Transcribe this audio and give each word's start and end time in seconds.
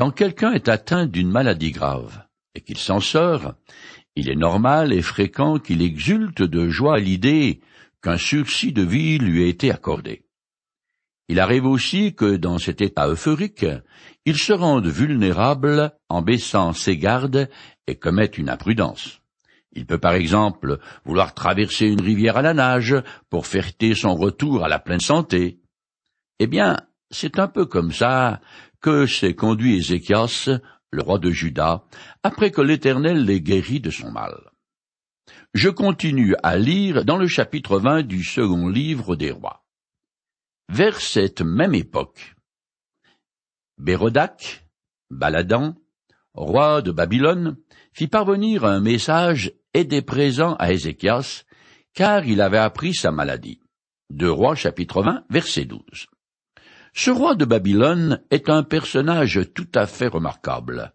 Quand 0.00 0.12
quelqu'un 0.12 0.52
est 0.52 0.70
atteint 0.70 1.04
d'une 1.04 1.30
maladie 1.30 1.72
grave 1.72 2.24
et 2.54 2.62
qu'il 2.62 2.78
s'en 2.78 3.00
sort, 3.00 3.52
il 4.16 4.30
est 4.30 4.34
normal 4.34 4.94
et 4.94 5.02
fréquent 5.02 5.58
qu'il 5.58 5.82
exulte 5.82 6.40
de 6.40 6.70
joie 6.70 6.96
à 6.96 6.98
l'idée 6.98 7.60
qu'un 8.02 8.16
sursis 8.16 8.72
de 8.72 8.80
vie 8.80 9.18
lui 9.18 9.44
a 9.44 9.46
été 9.46 9.70
accordé. 9.70 10.24
Il 11.28 11.38
arrive 11.38 11.66
aussi 11.66 12.14
que 12.14 12.36
dans 12.36 12.56
cet 12.56 12.80
état 12.80 13.08
euphorique, 13.08 13.66
il 14.24 14.38
se 14.38 14.54
rende 14.54 14.86
vulnérable 14.86 15.92
en 16.08 16.22
baissant 16.22 16.72
ses 16.72 16.96
gardes 16.96 17.50
et 17.86 17.96
commette 17.96 18.38
une 18.38 18.48
imprudence. 18.48 19.20
Il 19.72 19.84
peut 19.84 19.98
par 19.98 20.14
exemple 20.14 20.78
vouloir 21.04 21.34
traverser 21.34 21.88
une 21.88 22.00
rivière 22.00 22.38
à 22.38 22.42
la 22.42 22.54
nage 22.54 22.96
pour 23.28 23.46
fêter 23.46 23.94
son 23.94 24.14
retour 24.14 24.64
à 24.64 24.68
la 24.70 24.78
pleine 24.78 25.00
santé. 25.00 25.60
Eh 26.38 26.46
bien, 26.46 26.78
c'est 27.10 27.38
un 27.38 27.48
peu 27.48 27.66
comme 27.66 27.92
ça 27.92 28.40
que 28.80 29.06
s'est 29.06 29.34
conduit 29.34 29.76
Ézéchias, 29.76 30.48
le 30.90 31.02
roi 31.02 31.18
de 31.18 31.30
Juda, 31.30 31.84
après 32.22 32.50
que 32.50 32.60
l'Éternel 32.60 33.24
l'ait 33.24 33.40
guéri 33.40 33.80
de 33.80 33.90
son 33.90 34.10
mal. 34.10 34.50
Je 35.54 35.68
continue 35.68 36.34
à 36.42 36.56
lire 36.56 37.04
dans 37.04 37.16
le 37.16 37.26
chapitre 37.26 37.78
20 37.78 38.02
du 38.02 38.24
second 38.24 38.68
livre 38.68 39.16
des 39.16 39.30
rois. 39.30 39.64
Vers 40.68 41.00
cette 41.00 41.42
même 41.42 41.74
époque, 41.74 42.34
Bérodac, 43.78 44.66
Baladan, 45.10 45.74
roi 46.34 46.82
de 46.82 46.92
Babylone, 46.92 47.56
fit 47.92 48.08
parvenir 48.08 48.64
un 48.64 48.80
message 48.80 49.52
et 49.74 49.84
des 49.84 50.02
présents 50.02 50.54
à 50.56 50.72
Ézéchias, 50.72 51.44
car 51.94 52.24
il 52.26 52.40
avait 52.40 52.58
appris 52.58 52.94
sa 52.94 53.10
maladie. 53.10 53.60
Rois 54.20 54.54
chapitre 54.54 55.02
20 55.02 55.24
verset 55.30 55.64
12. 55.64 55.80
Ce 56.92 57.10
roi 57.10 57.34
de 57.34 57.44
Babylone 57.44 58.22
est 58.30 58.48
un 58.48 58.62
personnage 58.62 59.40
tout 59.54 59.68
à 59.74 59.86
fait 59.86 60.08
remarquable, 60.08 60.92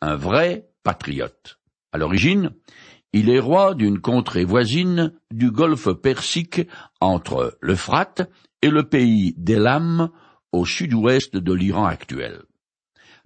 un 0.00 0.16
vrai 0.16 0.68
patriote. 0.82 1.58
À 1.92 1.98
l'origine, 1.98 2.50
il 3.12 3.30
est 3.30 3.40
roi 3.40 3.74
d'une 3.74 4.00
contrée 4.00 4.44
voisine 4.44 5.12
du 5.30 5.50
golfe 5.50 5.92
Persique 5.92 6.62
entre 7.00 7.58
l'Euphrate 7.60 8.28
et 8.62 8.70
le 8.70 8.88
pays 8.88 9.34
d'Elam 9.36 10.10
au 10.52 10.64
sud-ouest 10.64 11.36
de 11.36 11.52
l'Iran 11.52 11.86
actuel. 11.86 12.42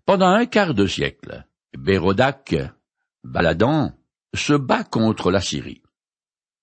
Pendant 0.05 0.29
un 0.29 0.47
quart 0.47 0.75
de 0.75 0.87
siècle, 0.87 1.47
Bérodac, 1.77 2.55
Baladan, 3.25 3.93
se 4.35 4.55
bat 4.55 4.85
contre 4.85 5.31
la 5.31 5.41
Syrie. 5.41 5.83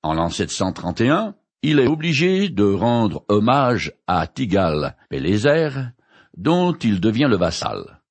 En 0.03 0.13
l'an 0.13 0.30
731, 0.30 1.35
il 1.67 1.80
est 1.80 1.88
obligé 1.88 2.49
de 2.49 2.63
rendre 2.63 3.25
hommage 3.27 3.91
à 4.05 4.27
Tigal 4.27 4.95
Pélézer, 5.09 5.89
dont 6.38 6.73
il 6.73 7.02
devient 7.02 7.25
le 7.27 7.38
vassal. 7.38 8.02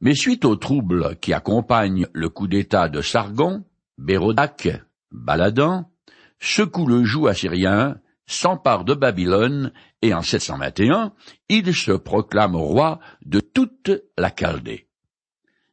Mais 0.00 0.16
suite 0.16 0.44
aux 0.44 0.56
troubles 0.56 1.14
qui 1.20 1.32
accompagnent 1.32 2.08
le 2.12 2.28
coup 2.28 2.48
d'État 2.48 2.88
de 2.88 3.00
Sargon, 3.02 3.62
Bérodac, 3.96 4.68
Baladan, 5.12 5.88
secoue 6.40 6.88
le 6.88 7.04
joug 7.04 7.28
assyrien, 7.28 8.00
s'empare 8.26 8.84
de 8.84 8.94
Babylone, 8.94 9.70
et 10.02 10.12
en 10.12 10.22
721, 10.22 11.12
il 11.48 11.72
se 11.76 11.92
proclame 11.92 12.56
roi 12.56 12.98
de 13.24 13.38
toute 13.38 13.92
la 14.18 14.32
Chaldée. 14.36 14.88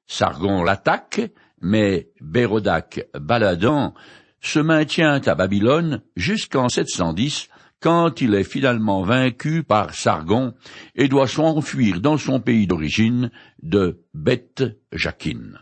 Sargon 0.05 0.61
l'attaque, 0.61 1.31
mais 1.59 2.11
Bérodac 2.21 3.07
Baladan 3.19 3.95
se 4.43 4.59
maintient 4.59 5.21
à 5.25 5.35
Babylone 5.35 6.01
jusqu'en 6.15 6.69
710 6.69 7.47
quand 7.79 8.21
il 8.21 8.35
est 8.35 8.43
finalement 8.43 9.01
vaincu 9.01 9.63
par 9.63 9.93
Sargon 9.93 10.53
et 10.95 11.07
doit 11.07 11.27
s'enfuir 11.27 12.01
dans 12.01 12.17
son 12.17 12.39
pays 12.39 12.67
d'origine 12.67 13.31
de 13.61 14.05
Beth 14.13 14.63
Jacquin. 14.91 15.53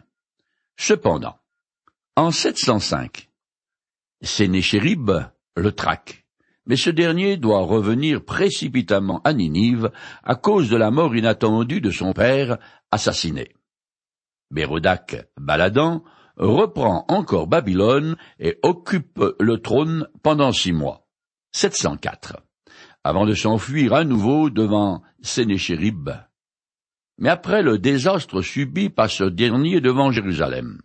Cependant, 0.77 1.37
en 2.15 2.31
705, 2.31 3.29
Sénéchérib 4.21 5.11
le 5.55 5.71
traque, 5.71 6.25
mais 6.65 6.75
ce 6.75 6.89
dernier 6.89 7.37
doit 7.37 7.61
revenir 7.61 8.23
précipitamment 8.23 9.21
à 9.23 9.33
Ninive 9.33 9.91
à 10.23 10.35
cause 10.35 10.69
de 10.69 10.77
la 10.77 10.91
mort 10.91 11.15
inattendue 11.15 11.81
de 11.81 11.91
son 11.91 12.13
père 12.13 12.57
assassiné. 12.91 13.53
Bérodac 14.51 15.27
Baladan 15.39 16.03
reprend 16.37 17.05
encore 17.07 17.47
Babylone 17.47 18.15
et 18.39 18.57
occupe 18.63 19.21
le 19.39 19.57
trône 19.57 20.07
pendant 20.23 20.51
six 20.51 20.71
mois. 20.73 21.07
704. 21.53 22.37
Avant 23.03 23.25
de 23.25 23.33
s'enfuir 23.33 23.93
à 23.93 24.03
nouveau 24.03 24.49
devant 24.49 25.01
Sénéchérib. 25.21 26.09
Mais 27.17 27.29
après 27.29 27.61
le 27.61 27.77
désastre 27.77 28.41
subi 28.41 28.89
par 28.89 29.09
ce 29.09 29.23
dernier 29.23 29.81
devant 29.81 30.11
Jérusalem, 30.11 30.81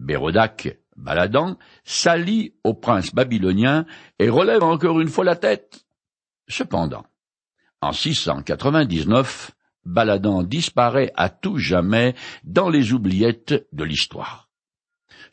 Bérodac, 0.00 0.78
Baladan, 0.96 1.56
s'allie 1.84 2.54
au 2.64 2.74
prince 2.74 3.14
babylonien 3.14 3.86
et 4.18 4.28
relève 4.28 4.62
encore 4.62 5.00
une 5.00 5.08
fois 5.08 5.24
la 5.24 5.36
tête. 5.36 5.84
Cependant, 6.48 7.06
en 7.80 7.92
699, 7.92 9.52
Baladan 9.84 10.42
disparaît 10.42 11.12
à 11.16 11.28
tout 11.28 11.58
jamais 11.58 12.14
dans 12.44 12.68
les 12.68 12.92
oubliettes 12.92 13.66
de 13.72 13.84
l'histoire. 13.84 14.43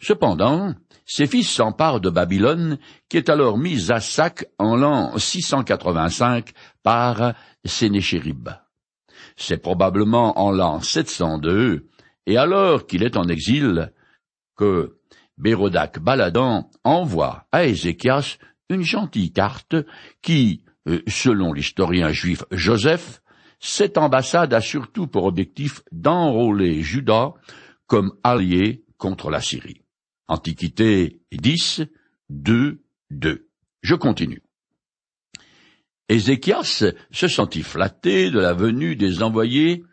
Cependant, 0.01 0.73
ses 1.05 1.27
fils 1.27 1.47
s'emparent 1.47 2.01
de 2.01 2.09
Babylone, 2.09 2.79
qui 3.07 3.17
est 3.17 3.29
alors 3.29 3.59
mise 3.59 3.91
à 3.91 3.99
sac 3.99 4.45
en 4.57 4.75
l'an 4.75 5.15
685 5.15 6.51
par 6.81 7.35
Sénéchérib. 7.63 8.49
C'est 9.35 9.61
probablement 9.61 10.39
en 10.39 10.51
l'an 10.51 10.81
702, 10.81 11.87
et 12.25 12.37
alors 12.37 12.87
qu'il 12.87 13.03
est 13.03 13.15
en 13.15 13.27
exil, 13.27 13.93
que 14.55 14.97
Bérodac 15.37 15.99
Baladan 15.99 16.69
envoie 16.83 17.45
à 17.51 17.65
Ézéchias 17.65 18.37
une 18.69 18.83
gentille 18.83 19.31
carte 19.31 19.75
qui, 20.23 20.63
euh, 20.87 21.01
selon 21.07 21.53
l'historien 21.53 22.11
juif 22.11 22.43
Joseph, 22.51 23.21
cette 23.59 23.99
ambassade 23.99 24.53
a 24.53 24.61
surtout 24.61 25.05
pour 25.05 25.25
objectif 25.25 25.81
d'enrôler 25.91 26.81
Judas 26.81 27.33
comme 27.85 28.13
allié 28.23 28.83
contre 28.97 29.29
la 29.29 29.41
Syrie. 29.41 29.81
Antiquité 30.27 31.19
10, 31.31 31.83
2, 32.29 32.81
2. 33.09 33.47
Je 33.81 33.95
continue. 33.95 34.41
Ézéchias 36.09 36.83
se 37.11 37.27
sentit 37.27 37.63
flatté 37.63 38.31
de 38.31 38.39
la 38.39 38.53
venue 38.53 38.95
des 38.95 39.23
envoyés 39.23 39.83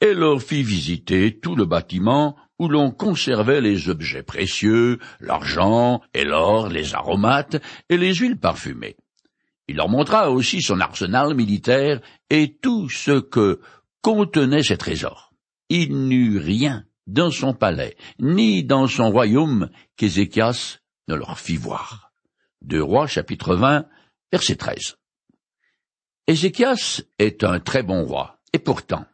et 0.00 0.14
leur 0.14 0.40
fit 0.40 0.62
visiter 0.62 1.38
tout 1.40 1.56
le 1.56 1.64
bâtiment 1.64 2.36
où 2.58 2.68
l'on 2.68 2.90
conservait 2.90 3.60
les 3.60 3.88
objets 3.88 4.22
précieux, 4.22 4.98
l'argent 5.20 6.00
et 6.14 6.24
l'or, 6.24 6.68
les 6.68 6.94
aromates 6.94 7.56
et 7.88 7.96
les 7.96 8.14
huiles 8.14 8.38
parfumées. 8.38 8.96
Il 9.66 9.76
leur 9.76 9.88
montra 9.88 10.30
aussi 10.30 10.62
son 10.62 10.80
arsenal 10.80 11.34
militaire 11.34 12.00
et 12.30 12.56
tout 12.60 12.88
ce 12.88 13.18
que 13.18 13.60
contenaient 14.02 14.62
ses 14.62 14.76
trésors. 14.76 15.32
Il 15.68 16.06
n'eut 16.08 16.38
rien 16.38 16.84
dans 17.06 17.30
son 17.30 17.54
palais, 17.54 17.96
ni 18.18 18.64
dans 18.64 18.86
son 18.86 19.10
royaume 19.10 19.70
qu'Ézéchias 19.96 20.78
ne 21.08 21.14
leur 21.14 21.38
fit 21.38 21.56
voir. 21.56 22.12
Deux 22.62 22.82
Rois, 22.82 23.06
chapitre 23.06 23.56
20, 23.56 23.86
verset 24.32 24.56
13. 24.56 24.96
Ézéchias 26.26 27.02
est 27.18 27.44
un 27.44 27.60
très 27.60 27.82
bon 27.82 28.04
roi, 28.04 28.38
et 28.52 28.58
pourtant, 28.58 29.04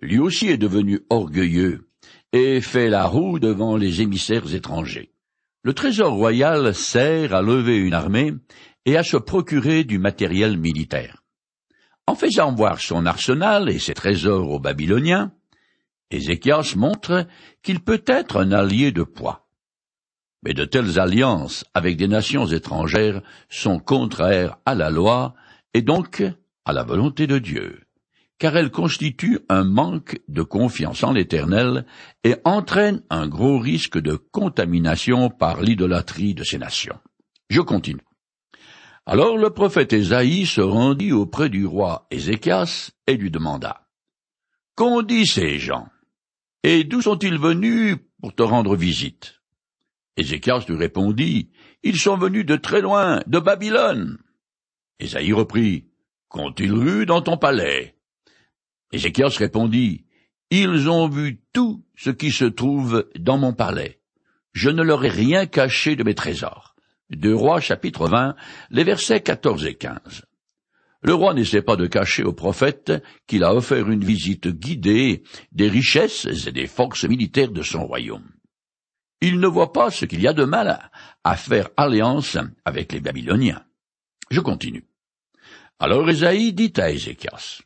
lui 0.00 0.18
aussi 0.18 0.48
est 0.48 0.58
devenu 0.58 1.00
orgueilleux, 1.10 1.88
et 2.32 2.60
fait 2.60 2.88
la 2.88 3.06
roue 3.06 3.38
devant 3.38 3.76
les 3.76 4.00
émissaires 4.00 4.54
étrangers. 4.54 5.12
Le 5.62 5.72
trésor 5.72 6.12
royal 6.12 6.74
sert 6.74 7.34
à 7.34 7.42
lever 7.42 7.78
une 7.78 7.94
armée 7.94 8.34
et 8.84 8.96
à 8.96 9.02
se 9.02 9.16
procurer 9.16 9.82
du 9.82 9.98
matériel 9.98 10.58
militaire. 10.58 11.22
En 12.06 12.14
faisant 12.14 12.54
voir 12.54 12.80
son 12.80 13.06
arsenal 13.06 13.70
et 13.70 13.78
ses 13.78 13.94
trésors 13.94 14.50
aux 14.50 14.60
Babyloniens, 14.60 15.32
Ézéchias 16.10 16.74
montre 16.76 17.26
qu'il 17.62 17.80
peut 17.80 18.02
être 18.06 18.38
un 18.40 18.52
allié 18.52 18.92
de 18.92 19.02
poids. 19.02 19.48
Mais 20.42 20.54
de 20.54 20.64
telles 20.64 20.98
alliances 21.00 21.64
avec 21.74 21.96
des 21.96 22.08
nations 22.08 22.46
étrangères 22.46 23.22
sont 23.48 23.78
contraires 23.78 24.58
à 24.66 24.74
la 24.74 24.90
loi 24.90 25.34
et 25.72 25.82
donc 25.82 26.22
à 26.64 26.72
la 26.72 26.82
volonté 26.82 27.26
de 27.26 27.38
Dieu, 27.38 27.80
car 28.38 28.56
elles 28.56 28.70
constituent 28.70 29.40
un 29.48 29.64
manque 29.64 30.20
de 30.28 30.42
confiance 30.42 31.02
en 31.02 31.12
l'Éternel 31.12 31.86
et 32.24 32.36
entraînent 32.44 33.02
un 33.10 33.26
gros 33.26 33.58
risque 33.58 33.98
de 33.98 34.16
contamination 34.16 35.30
par 35.30 35.62
l'idolâtrie 35.62 36.34
de 36.34 36.44
ces 36.44 36.58
nations. 36.58 36.98
Je 37.48 37.60
continue. 37.60 38.04
Alors 39.06 39.36
le 39.36 39.50
prophète 39.50 39.92
Ésaïe 39.92 40.46
se 40.46 40.62
rendit 40.62 41.12
auprès 41.12 41.50
du 41.50 41.66
roi 41.66 42.06
Ézéchias 42.10 42.92
et 43.06 43.16
lui 43.16 43.30
demanda 43.30 43.86
Qu'ont 44.76 45.02
dit 45.02 45.26
ces 45.26 45.58
gens? 45.58 45.88
Et 46.64 46.82
d'où 46.82 47.02
sont-ils 47.02 47.38
venus 47.38 47.98
pour 48.20 48.34
te 48.34 48.42
rendre 48.42 48.74
visite? 48.74 49.42
Ézéchias 50.16 50.64
lui 50.66 50.76
répondit, 50.76 51.50
Ils 51.82 51.98
sont 51.98 52.16
venus 52.16 52.46
de 52.46 52.56
très 52.56 52.80
loin, 52.80 53.20
de 53.26 53.38
Babylone. 53.38 54.16
Ésaïe 54.98 55.34
reprit, 55.34 55.90
Qu'ont-ils 56.28 56.72
eu 56.72 57.04
dans 57.04 57.20
ton 57.20 57.36
palais? 57.36 57.96
Ézéchias 58.92 59.36
répondit, 59.36 60.06
Ils 60.50 60.88
ont 60.88 61.06
vu 61.06 61.42
tout 61.52 61.84
ce 61.96 62.08
qui 62.08 62.30
se 62.30 62.46
trouve 62.46 63.10
dans 63.18 63.36
mon 63.36 63.52
palais. 63.52 64.00
Je 64.52 64.70
ne 64.70 64.82
leur 64.82 65.04
ai 65.04 65.10
rien 65.10 65.44
caché 65.44 65.96
de 65.96 66.02
mes 66.02 66.14
trésors. 66.14 66.74
Deux 67.10 67.34
Rois 67.34 67.60
chapitre 67.60 68.08
20, 68.08 68.36
les 68.70 68.84
versets 68.84 69.20
14 69.20 69.66
et 69.66 69.74
15. 69.74 70.24
Le 71.04 71.12
roi 71.12 71.34
n'essaie 71.34 71.60
pas 71.60 71.76
de 71.76 71.86
cacher 71.86 72.24
au 72.24 72.32
prophète 72.32 72.90
qu'il 73.26 73.44
a 73.44 73.54
offert 73.54 73.90
une 73.90 74.02
visite 74.02 74.48
guidée 74.48 75.22
des 75.52 75.68
richesses 75.68 76.26
et 76.46 76.50
des 76.50 76.66
forces 76.66 77.04
militaires 77.04 77.50
de 77.50 77.60
son 77.60 77.86
royaume. 77.86 78.26
Il 79.20 79.38
ne 79.38 79.46
voit 79.46 79.74
pas 79.74 79.90
ce 79.90 80.06
qu'il 80.06 80.22
y 80.22 80.26
a 80.26 80.32
de 80.32 80.44
mal 80.44 80.90
à 81.22 81.36
faire 81.36 81.68
alliance 81.76 82.38
avec 82.64 82.92
les 82.92 83.00
Babyloniens. 83.00 83.62
Je 84.30 84.40
continue. 84.40 84.88
Alors 85.78 86.08
Esaïe 86.08 86.54
dit 86.54 86.72
à 86.78 86.90
Ézéchias, 86.90 87.60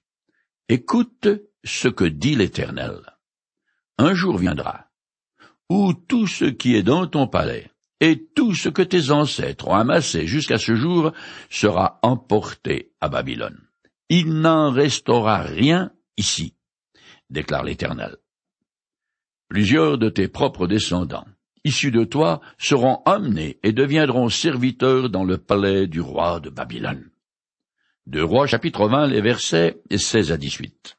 Écoute 0.68 1.28
ce 1.64 1.86
que 1.86 2.04
dit 2.04 2.34
l'Éternel. 2.34 3.00
Un 3.98 4.14
jour 4.14 4.36
viendra, 4.36 4.90
où 5.70 5.92
tout 5.94 6.26
ce 6.26 6.46
qui 6.46 6.74
est 6.74 6.82
dans 6.82 7.06
ton 7.06 7.28
palais, 7.28 7.70
et 8.00 8.26
tout 8.34 8.54
ce 8.54 8.68
que 8.68 8.82
tes 8.82 9.10
ancêtres 9.10 9.68
ont 9.68 9.74
amassé 9.74 10.26
jusqu'à 10.26 10.58
ce 10.58 10.74
jour 10.74 11.12
sera 11.50 11.98
emporté 12.02 12.92
à 13.00 13.08
Babylone. 13.08 13.60
Il 14.08 14.40
n'en 14.40 14.70
restera 14.70 15.42
rien 15.42 15.92
ici, 16.16 16.54
déclare 17.30 17.64
l'Éternel. 17.64 18.16
Plusieurs 19.48 19.98
de 19.98 20.08
tes 20.08 20.28
propres 20.28 20.66
descendants, 20.66 21.26
issus 21.64 21.90
de 21.90 22.04
toi, 22.04 22.40
seront 22.58 23.02
emmenés 23.06 23.58
et 23.62 23.72
deviendront 23.72 24.28
serviteurs 24.28 25.10
dans 25.10 25.24
le 25.24 25.38
palais 25.38 25.86
du 25.86 26.00
roi 26.00 26.40
de 26.40 26.50
Babylone. 26.50 27.10
De 28.06 28.22
Roi 28.22 28.46
chapitre 28.46 28.88
20, 28.88 29.08
les 29.08 29.20
versets 29.20 29.82
16 29.94 30.32
à 30.32 30.38
18. 30.38 30.97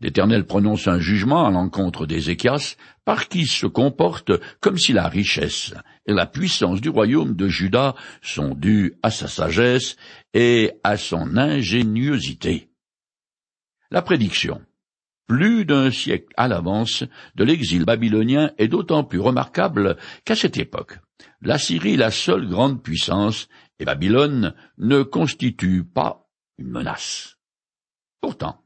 L'Éternel 0.00 0.46
prononce 0.46 0.88
un 0.88 0.98
jugement 0.98 1.46
à 1.46 1.50
l'encontre 1.50 2.06
d'Ézéchias, 2.06 2.76
par 3.04 3.28
qui 3.28 3.46
se 3.46 3.66
comporte 3.66 4.32
comme 4.60 4.78
si 4.78 4.92
la 4.92 5.08
richesse 5.08 5.74
et 6.06 6.12
la 6.12 6.26
puissance 6.26 6.80
du 6.80 6.88
royaume 6.88 7.34
de 7.34 7.48
Juda 7.48 7.94
sont 8.22 8.54
dues 8.54 8.94
à 9.02 9.10
sa 9.10 9.28
sagesse 9.28 9.96
et 10.32 10.72
à 10.82 10.96
son 10.96 11.36
ingéniosité. 11.36 12.68
La 13.90 14.02
prédiction, 14.02 14.62
plus 15.26 15.64
d'un 15.64 15.90
siècle 15.90 16.32
à 16.36 16.48
l'avance, 16.48 17.04
de 17.34 17.44
l'exil 17.44 17.84
babylonien 17.84 18.50
est 18.58 18.68
d'autant 18.68 19.04
plus 19.04 19.20
remarquable 19.20 19.96
qu'à 20.24 20.36
cette 20.36 20.58
époque, 20.58 20.98
la 21.40 21.58
Syrie 21.58 21.94
est 21.94 21.98
la 21.98 22.10
seule 22.10 22.48
grande 22.48 22.82
puissance 22.82 23.48
et 23.78 23.84
Babylone 23.84 24.54
ne 24.78 25.02
constitue 25.02 25.84
pas 25.84 26.28
une 26.58 26.70
menace. 26.70 27.36
Pourtant, 28.20 28.63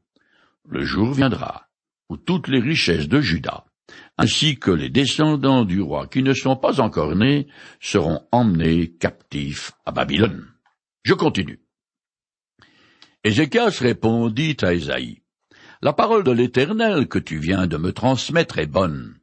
le 0.69 0.85
jour 0.85 1.13
viendra 1.13 1.67
où 2.09 2.17
toutes 2.17 2.47
les 2.47 2.59
richesses 2.59 3.07
de 3.07 3.21
Juda, 3.21 3.65
ainsi 4.17 4.57
que 4.57 4.71
les 4.71 4.89
descendants 4.89 5.65
du 5.65 5.81
roi 5.81 6.07
qui 6.07 6.23
ne 6.23 6.33
sont 6.33 6.55
pas 6.55 6.81
encore 6.81 7.15
nés, 7.15 7.47
seront 7.79 8.21
emmenés 8.31 8.91
captifs 8.95 9.71
à 9.85 9.91
Babylone. 9.91 10.47
Je 11.03 11.13
continue. 11.13 11.59
Ézéchias 13.23 13.79
répondit 13.79 14.57
à 14.61 14.73
Esaïe, 14.73 15.21
La 15.81 15.93
parole 15.93 16.23
de 16.23 16.31
l'Éternel 16.31 17.07
que 17.07 17.19
tu 17.19 17.37
viens 17.37 17.67
de 17.67 17.77
me 17.77 17.91
transmettre 17.91 18.59
est 18.59 18.67
bonne, 18.67 19.19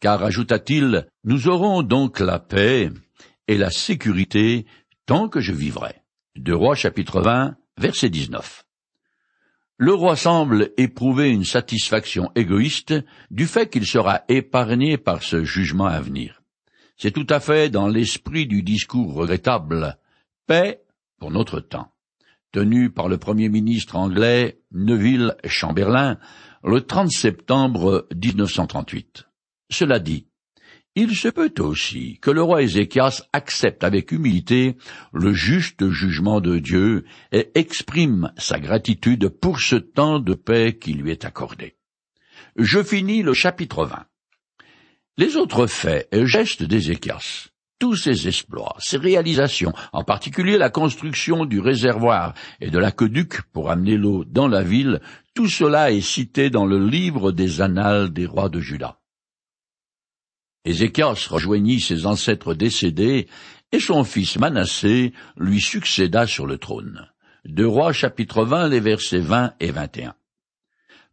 car, 0.00 0.22
ajouta-t-il, 0.22 1.06
nous 1.24 1.48
aurons 1.48 1.82
donc 1.82 2.20
la 2.20 2.38
paix 2.38 2.90
et 3.46 3.58
la 3.58 3.70
sécurité 3.70 4.66
tant 5.06 5.28
que 5.28 5.40
je 5.40 5.52
vivrai. 5.52 6.02
De 6.36 6.52
Roi 6.52 6.74
chapitre 6.74 7.20
20, 7.20 7.56
verset 7.78 8.10
19. 8.10 8.67
Le 9.80 9.94
roi 9.94 10.16
semble 10.16 10.72
éprouver 10.76 11.30
une 11.30 11.44
satisfaction 11.44 12.32
égoïste 12.34 12.94
du 13.30 13.46
fait 13.46 13.70
qu'il 13.70 13.86
sera 13.86 14.22
épargné 14.28 14.98
par 14.98 15.22
ce 15.22 15.44
jugement 15.44 15.86
à 15.86 16.00
venir. 16.00 16.42
C'est 16.96 17.12
tout 17.12 17.26
à 17.30 17.38
fait 17.38 17.70
dans 17.70 17.86
l'esprit 17.86 18.48
du 18.48 18.64
discours 18.64 19.14
regrettable 19.14 19.96
Paix 20.48 20.82
pour 21.20 21.30
notre 21.30 21.60
temps, 21.60 21.92
tenu 22.50 22.90
par 22.90 23.08
le 23.08 23.18
premier 23.18 23.48
ministre 23.48 23.94
anglais 23.94 24.60
Neville 24.72 25.36
Chamberlain 25.44 26.18
le 26.64 26.80
30 26.80 27.12
septembre 27.12 28.08
1938. 28.12 29.28
Cela 29.70 30.00
dit, 30.00 30.27
il 31.00 31.14
se 31.14 31.28
peut 31.28 31.54
aussi 31.60 32.18
que 32.20 32.32
le 32.32 32.42
roi 32.42 32.62
Ézéchias 32.62 33.22
accepte 33.32 33.84
avec 33.84 34.10
humilité 34.10 34.76
le 35.12 35.32
juste 35.32 35.88
jugement 35.90 36.40
de 36.40 36.58
Dieu 36.58 37.04
et 37.30 37.52
exprime 37.54 38.32
sa 38.36 38.58
gratitude 38.58 39.28
pour 39.28 39.60
ce 39.60 39.76
temps 39.76 40.18
de 40.18 40.34
paix 40.34 40.76
qui 40.76 40.94
lui 40.94 41.12
est 41.12 41.24
accordé. 41.24 41.76
Je 42.56 42.82
finis 42.82 43.22
le 43.22 43.32
chapitre 43.32 43.84
20. 43.84 44.06
Les 45.18 45.36
autres 45.36 45.68
faits 45.68 46.08
et 46.10 46.26
gestes 46.26 46.64
d'Ézéchias, 46.64 47.50
tous 47.78 47.94
ses 47.94 48.26
exploits, 48.26 48.74
ses 48.80 48.96
réalisations, 48.96 49.72
en 49.92 50.02
particulier 50.02 50.58
la 50.58 50.70
construction 50.70 51.44
du 51.44 51.60
réservoir 51.60 52.34
et 52.60 52.70
de 52.70 52.78
l'aqueduc 52.78 53.42
pour 53.52 53.70
amener 53.70 53.96
l'eau 53.96 54.24
dans 54.24 54.48
la 54.48 54.64
ville, 54.64 55.00
tout 55.32 55.48
cela 55.48 55.92
est 55.92 56.00
cité 56.00 56.50
dans 56.50 56.66
le 56.66 56.84
livre 56.84 57.30
des 57.30 57.60
annales 57.60 58.12
des 58.12 58.26
rois 58.26 58.48
de 58.48 58.58
Juda. 58.58 58.97
Ézéchias 60.68 61.28
rejoignit 61.30 61.80
ses 61.80 62.04
ancêtres 62.04 62.52
décédés, 62.52 63.26
et 63.72 63.80
son 63.80 64.04
fils 64.04 64.38
Manassé 64.38 65.14
lui 65.38 65.62
succéda 65.62 66.26
sur 66.26 66.46
le 66.46 66.58
trône. 66.58 67.08
Deux 67.46 67.66
Rois 67.66 67.94
chapitre 67.94 68.44
20, 68.44 68.68
les 68.68 68.80
versets 68.80 69.18
20 69.18 69.54
et 69.60 69.70
21. 69.70 70.14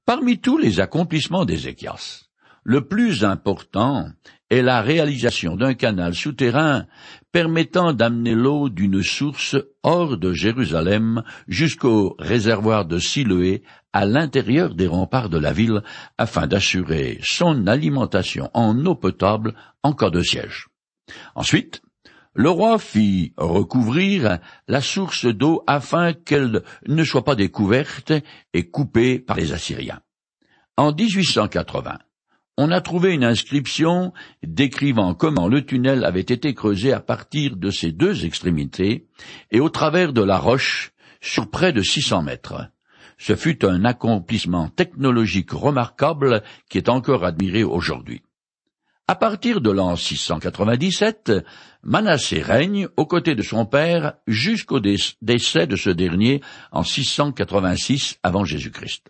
Parmi 0.05 0.39
tous 0.39 0.57
les 0.57 0.81
accomplissements 0.81 1.45
d'Ézéchias, 1.45 2.25
le 2.63 2.85
plus 2.85 3.23
important 3.23 4.09
est 4.49 4.61
la 4.61 4.81
réalisation 4.81 5.55
d'un 5.55 5.73
canal 5.73 6.15
souterrain 6.15 6.85
permettant 7.31 7.93
d'amener 7.93 8.33
l'eau 8.33 8.69
d'une 8.69 9.03
source 9.03 9.55
hors 9.83 10.17
de 10.17 10.33
Jérusalem 10.33 11.23
jusqu'au 11.47 12.15
réservoir 12.19 12.85
de 12.85 12.99
Siloé 12.99 13.63
à 13.95 14.05
l'intérieur 14.05 14.75
des 14.75 14.87
remparts 14.87 15.29
de 15.29 15.39
la 15.39 15.53
ville 15.53 15.81
afin 16.17 16.47
d'assurer 16.47 17.17
son 17.23 17.65
alimentation 17.65 18.51
en 18.53 18.85
eau 18.85 18.93
potable 18.93 19.55
en 19.83 19.93
cas 19.93 20.09
de 20.09 20.21
siège. 20.21 20.67
Ensuite, 21.33 21.81
le 22.33 22.49
roi 22.49 22.77
fit 22.77 23.31
recouvrir 23.37 24.39
la 24.67 24.81
source 24.81 25.25
d'eau 25.25 25.63
afin 25.65 26.11
qu'elle 26.11 26.63
ne 26.85 27.03
soit 27.05 27.23
pas 27.23 27.35
découverte 27.35 28.11
et 28.53 28.69
coupée 28.69 29.17
par 29.17 29.37
les 29.37 29.53
Assyriens. 29.53 30.01
En 30.75 30.91
1880, 30.91 31.97
on 32.57 32.71
a 32.71 32.81
trouvé 32.81 33.13
une 33.13 33.23
inscription 33.23 34.11
décrivant 34.43 35.13
comment 35.13 35.47
le 35.47 35.65
tunnel 35.65 36.03
avait 36.03 36.19
été 36.19 36.53
creusé 36.53 36.91
à 36.91 36.99
partir 36.99 37.55
de 37.55 37.71
ses 37.71 37.93
deux 37.93 38.25
extrémités 38.25 39.07
et 39.51 39.61
au 39.61 39.69
travers 39.69 40.11
de 40.11 40.21
la 40.21 40.37
roche 40.37 40.91
sur 41.21 41.49
près 41.49 41.71
de 41.71 41.81
600 41.81 42.23
mètres. 42.23 42.74
Ce 43.17 43.35
fut 43.35 43.65
un 43.65 43.85
accomplissement 43.85 44.69
technologique 44.69 45.51
remarquable 45.51 46.43
qui 46.69 46.77
est 46.77 46.89
encore 46.89 47.23
admiré 47.23 47.63
aujourd'hui. 47.63 48.21
À 49.07 49.15
partir 49.15 49.61
de 49.61 49.69
l'an 49.69 49.95
697, 49.95 51.31
Manassé 51.83 52.41
règne 52.41 52.87
aux 52.97 53.05
côtés 53.05 53.35
de 53.35 53.43
son 53.43 53.67
père 53.67 54.13
jusqu'au 54.25 54.79
décès 54.79 55.67
de 55.67 55.75
ce 55.75 55.91
dernier 55.91 56.41
en 56.71 56.81
686 56.81 58.17
avant 58.23 58.43
Jésus-Christ. 58.43 59.09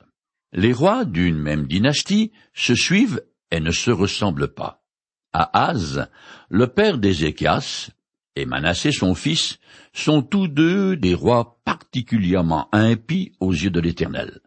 Les 0.52 0.74
rois 0.74 1.06
d'une 1.06 1.38
même 1.38 1.66
dynastie 1.66 2.34
se 2.54 2.76
suivent 2.76 3.24
et 3.52 3.62
ne 3.62 3.72
se 3.72 3.92
ressemblent 3.92 4.54
pas. 4.54 4.84
Az, 5.32 6.08
le 6.50 6.68
père 6.68 6.98
d'Ézéchias, 6.98 7.90
et 8.36 8.46
Manassé 8.46 8.92
son 8.92 9.16
fils, 9.16 9.60
sont 9.94 10.22
tous 10.22 10.48
deux 10.48 10.98
des 10.98 11.14
rois 11.14 11.60
particulièrement 11.66 12.68
impies 12.74 13.32
aux 13.40 13.54
yeux 13.54 13.70
de 13.70 13.80
l'Éternel. 13.80 14.42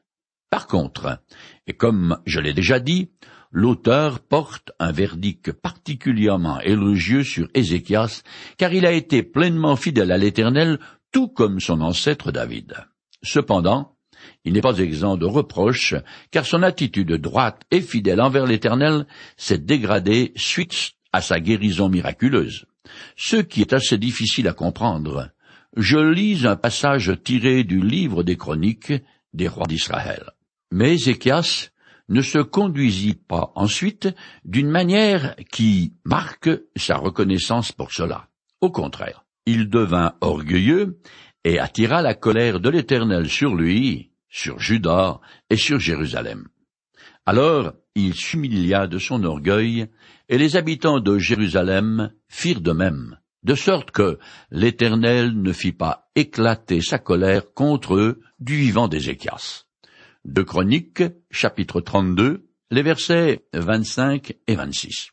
Par 0.51 0.67
contre, 0.67 1.21
et 1.67 1.75
comme 1.75 2.19
je 2.25 2.41
l'ai 2.41 2.55
déjà 2.55 2.81
dit, 2.81 3.11
l'auteur 3.51 4.21
porte 4.21 4.73
un 4.79 4.93
verdict 4.93 5.53
particulièrement 5.53 6.61
élogieux 6.61 7.25
sur 7.25 7.49
Ézéchias, 7.55 8.23
car 8.57 8.73
il 8.73 8.87
a 8.87 8.93
été 8.93 9.23
pleinement 9.23 9.77
fidèle 9.77 10.13
à 10.13 10.19
l'Éternel, 10.19 10.79
tout 11.13 11.29
comme 11.29 11.61
son 11.61 11.81
ancêtre 11.81 12.33
David. 12.33 12.75
Cependant, 13.23 13.97
il 14.45 14.53
n'est 14.53 14.61
pas 14.61 14.79
exempt 14.79 15.17
de 15.17 15.27
reproches, 15.27 15.95
car 16.31 16.45
son 16.45 16.63
attitude 16.63 17.13
droite 17.13 17.63
et 17.71 17.81
fidèle 17.81 18.21
envers 18.21 18.47
l'Éternel 18.47 19.07
s'est 19.37 19.59
dégradée 19.59 20.33
suite 20.37 20.93
à 21.13 21.21
sa 21.21 21.41
guérison 21.41 21.89
miraculeuse, 21.89 22.67
ce 23.17 23.37
qui 23.37 23.61
est 23.61 23.73
assez 23.73 23.99
difficile 23.99 24.49
à 24.49 24.53
comprendre, 24.53 25.31
je 25.77 25.99
lis 25.99 26.47
un 26.47 26.57
passage 26.57 27.13
tiré 27.23 27.65
du 27.65 27.81
livre 27.81 28.23
des 28.23 28.37
chroniques 28.37 28.93
des 29.33 29.49
rois 29.49 29.67
d'Israël. 29.67 30.31
Mais 30.73 30.95
Ézéchias 30.95 31.71
ne 32.09 32.23
se 32.23 32.39
conduisit 32.39 33.15
pas 33.15 33.53
ensuite 33.55 34.09
d'une 34.45 34.71
manière 34.71 35.37
qui 35.53 35.95
marque 36.05 36.51
sa 36.77 36.97
reconnaissance 36.97 37.73
pour 37.73 37.93
cela. 37.93 38.29
Au 38.61 38.71
contraire, 38.71 39.25
il 39.47 39.69
devint 39.69 40.15
orgueilleux 40.21 41.01
et 41.45 41.59
attira 41.59 42.03
la 42.03 42.15
colère 42.15 42.61
de 42.61 42.71
l'Éternel 42.71 43.29
sur 43.29 43.55
lui, 43.55 44.11
sur 44.29 44.59
Juda 44.59 45.21
et 45.51 45.57
sur 45.57 45.79
Jérusalem. 45.79 46.49
Alors 47.27 47.73
il 47.95 48.15
s'humilia 48.15 48.87
de 48.87 48.99
son 48.99 49.25
orgueil, 49.25 49.89
et 50.29 50.39
les 50.39 50.57
habitants 50.57 51.01
de 51.01 51.19
Jérusalem 51.19 52.13
firent 52.29 52.61
de 52.61 52.73
même, 52.73 53.19
de 53.43 53.55
sorte 53.55 53.91
que 53.91 54.19
l'Éternel 54.51 55.41
ne 55.41 55.53
fit 55.53 55.73
pas 55.73 56.11
éclater 56.15 56.81
sa 56.81 56.99
colère 56.99 57.53
contre 57.55 57.95
eux 57.95 58.21
du 58.39 58.57
vivant 58.57 58.89
d'Ézéchias. 58.89 59.65
De 60.25 60.43
Chroniques, 60.43 61.05
chapitre 61.31 61.81
32, 61.81 62.49
les 62.71 62.83
versets 62.83 63.47
25 63.55 64.35
et 64.47 64.55
26. 64.55 65.11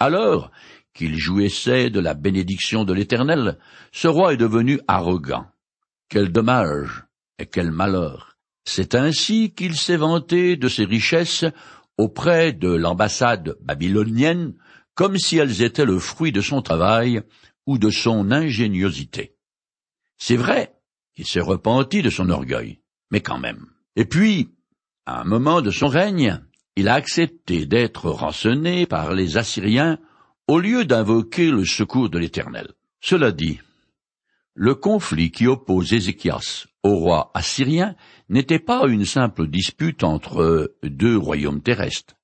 Alors 0.00 0.50
qu'il 0.94 1.18
jouissait 1.18 1.90
de 1.90 2.00
la 2.00 2.14
bénédiction 2.14 2.84
de 2.84 2.94
l'Éternel, 2.94 3.58
ce 3.92 4.08
roi 4.08 4.32
est 4.32 4.38
devenu 4.38 4.80
arrogant. 4.86 5.46
Quel 6.08 6.30
dommage 6.30 7.04
et 7.38 7.46
quel 7.46 7.72
malheur. 7.72 8.38
C'est 8.64 8.94
ainsi 8.94 9.52
qu'il 9.52 9.76
s'est 9.76 9.96
vanté 9.96 10.56
de 10.56 10.68
ses 10.68 10.84
richesses 10.84 11.44
auprès 11.98 12.52
de 12.52 12.68
l'ambassade 12.68 13.56
babylonienne, 13.60 14.54
comme 14.94 15.18
si 15.18 15.38
elles 15.38 15.62
étaient 15.62 15.84
le 15.84 15.98
fruit 15.98 16.32
de 16.32 16.40
son 16.40 16.62
travail 16.62 17.22
ou 17.66 17.78
de 17.78 17.90
son 17.90 18.30
ingéniosité. 18.30 19.36
C'est 20.16 20.36
vrai 20.36 20.74
qu'il 21.14 21.26
s'est 21.26 21.40
repenti 21.40 22.02
de 22.02 22.10
son 22.10 22.30
orgueil, 22.30 22.80
mais 23.10 23.20
quand 23.20 23.38
même. 23.38 23.66
Et 23.96 24.04
puis, 24.04 24.50
à 25.06 25.20
un 25.20 25.24
moment 25.24 25.62
de 25.62 25.70
son 25.70 25.88
règne, 25.88 26.40
il 26.76 26.88
a 26.88 26.94
accepté 26.94 27.66
d'être 27.66 28.10
rançonné 28.10 28.86
par 28.86 29.12
les 29.12 29.36
Assyriens 29.36 29.98
au 30.48 30.58
lieu 30.58 30.84
d'invoquer 30.84 31.50
le 31.50 31.64
secours 31.64 32.10
de 32.10 32.18
l'Éternel. 32.18 32.72
Cela 33.00 33.32
dit, 33.32 33.60
le 34.54 34.74
conflit 34.74 35.30
qui 35.30 35.46
oppose 35.46 35.92
Ézéchias 35.92 36.66
au 36.84 36.94
roi 36.94 37.30
assyrien 37.34 37.96
n'était 38.28 38.60
pas 38.60 38.86
une 38.86 39.06
simple 39.06 39.48
dispute 39.48 40.04
entre 40.04 40.76
deux 40.84 41.16
royaumes 41.16 41.62
terrestres. 41.62 42.14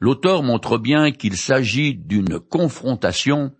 L'auteur 0.00 0.42
montre 0.42 0.78
bien 0.78 1.12
qu'il 1.12 1.36
s'agit 1.36 1.94
d'une 1.94 2.40
confrontation 2.40 3.52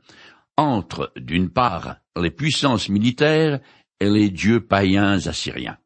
entre, 0.56 1.12
d'une 1.16 1.50
part, 1.50 1.97
les 2.20 2.30
puissances 2.30 2.88
militaires 2.88 3.61
et 4.00 4.09
les 4.09 4.30
dieux 4.30 4.66
païens 4.66 5.26
assyriens, 5.26 5.76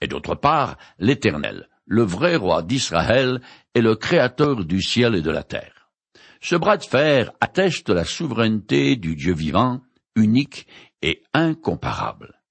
et 0.00 0.06
d'autre 0.06 0.36
part, 0.36 0.78
l'Éternel, 0.98 1.68
le 1.86 2.02
vrai 2.02 2.36
roi 2.36 2.62
d'Israël 2.62 3.40
et 3.74 3.80
le 3.80 3.96
créateur 3.96 4.64
du 4.64 4.80
ciel 4.80 5.16
et 5.16 5.22
de 5.22 5.30
la 5.30 5.42
terre. 5.42 5.90
Ce 6.40 6.54
bras 6.54 6.76
de 6.76 6.84
fer 6.84 7.32
atteste 7.40 7.90
la 7.90 8.04
souveraineté 8.04 8.96
du 8.96 9.16
Dieu 9.16 9.34
vivant, 9.34 9.80
unique 10.14 10.66
et 11.02 11.22
incomparable. 11.32 12.43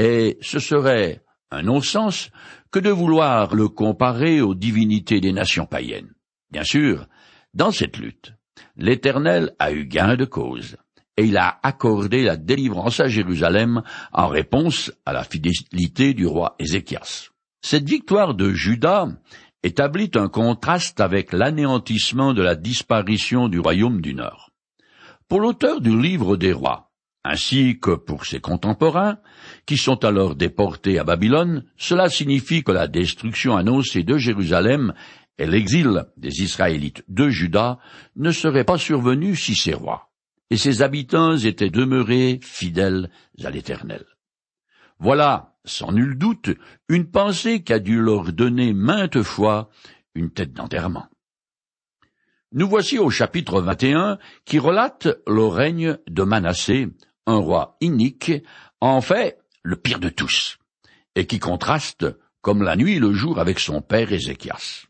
Et 0.00 0.38
ce 0.40 0.60
serait 0.60 1.20
un 1.50 1.60
non-sens 1.60 2.30
que 2.70 2.78
de 2.78 2.88
vouloir 2.88 3.54
le 3.54 3.68
comparer 3.68 4.40
aux 4.40 4.54
divinités 4.54 5.20
des 5.20 5.34
nations 5.34 5.66
païennes. 5.66 6.14
Bien 6.50 6.64
sûr, 6.64 7.06
dans 7.52 7.70
cette 7.70 7.98
lutte, 7.98 8.32
l'Éternel 8.78 9.54
a 9.58 9.72
eu 9.72 9.84
gain 9.84 10.16
de 10.16 10.24
cause, 10.24 10.78
et 11.18 11.24
il 11.24 11.36
a 11.36 11.60
accordé 11.62 12.22
la 12.22 12.38
délivrance 12.38 12.98
à 13.00 13.08
Jérusalem 13.08 13.82
en 14.10 14.28
réponse 14.28 14.90
à 15.04 15.12
la 15.12 15.22
fidélité 15.22 16.14
du 16.14 16.26
roi 16.26 16.56
Ézéchias. 16.58 17.28
Cette 17.60 17.86
victoire 17.86 18.34
de 18.34 18.54
Judas 18.54 19.08
établit 19.62 20.12
un 20.14 20.28
contraste 20.28 20.98
avec 21.02 21.34
l'anéantissement 21.34 22.32
de 22.32 22.40
la 22.40 22.54
disparition 22.54 23.48
du 23.48 23.60
royaume 23.60 24.00
du 24.00 24.14
Nord. 24.14 24.50
Pour 25.28 25.40
l'auteur 25.40 25.82
du 25.82 25.94
livre 26.00 26.38
des 26.38 26.54
rois, 26.54 26.89
ainsi 27.24 27.78
que 27.80 27.94
pour 27.94 28.24
ses 28.24 28.40
contemporains, 28.40 29.18
qui 29.66 29.76
sont 29.76 30.04
alors 30.04 30.34
déportés 30.34 30.98
à 30.98 31.04
Babylone, 31.04 31.64
cela 31.76 32.08
signifie 32.08 32.64
que 32.64 32.72
la 32.72 32.88
destruction 32.88 33.56
annoncée 33.56 34.02
de 34.02 34.16
Jérusalem 34.16 34.94
et 35.38 35.46
l'exil 35.46 36.04
des 36.16 36.42
Israélites 36.42 37.04
de 37.08 37.28
Juda 37.28 37.78
ne 38.16 38.30
seraient 38.30 38.64
pas 38.64 38.78
survenus 38.78 39.42
si 39.42 39.54
ces 39.54 39.74
rois 39.74 40.10
et 40.50 40.56
ses 40.56 40.82
habitants 40.82 41.36
étaient 41.36 41.70
demeurés 41.70 42.40
fidèles 42.42 43.10
à 43.42 43.50
l'Éternel. 43.50 44.04
Voilà, 44.98 45.54
sans 45.64 45.92
nul 45.92 46.18
doute, 46.18 46.50
une 46.88 47.10
pensée 47.10 47.62
qui 47.62 47.72
a 47.72 47.78
dû 47.78 48.00
leur 48.00 48.32
donner 48.32 48.74
maintes 48.74 49.22
fois 49.22 49.70
une 50.14 50.30
tête 50.30 50.52
d'enterrement. 50.52 51.06
Nous 52.52 52.68
voici 52.68 52.98
au 52.98 53.10
chapitre 53.10 53.60
21 53.60 54.18
qui 54.44 54.58
relate 54.58 55.08
le 55.26 55.46
règne 55.46 55.98
de 56.08 56.22
Manassé, 56.24 56.88
un 57.30 57.38
roi 57.38 57.76
inique, 57.80 58.32
en 58.80 59.00
fait 59.00 59.38
le 59.62 59.76
pire 59.76 60.00
de 60.00 60.08
tous, 60.08 60.58
et 61.14 61.26
qui 61.26 61.38
contraste 61.38 62.06
comme 62.40 62.62
la 62.62 62.76
nuit 62.76 62.98
le 62.98 63.12
jour 63.12 63.38
avec 63.38 63.58
son 63.58 63.82
père 63.82 64.12
Ézéchias. 64.12 64.86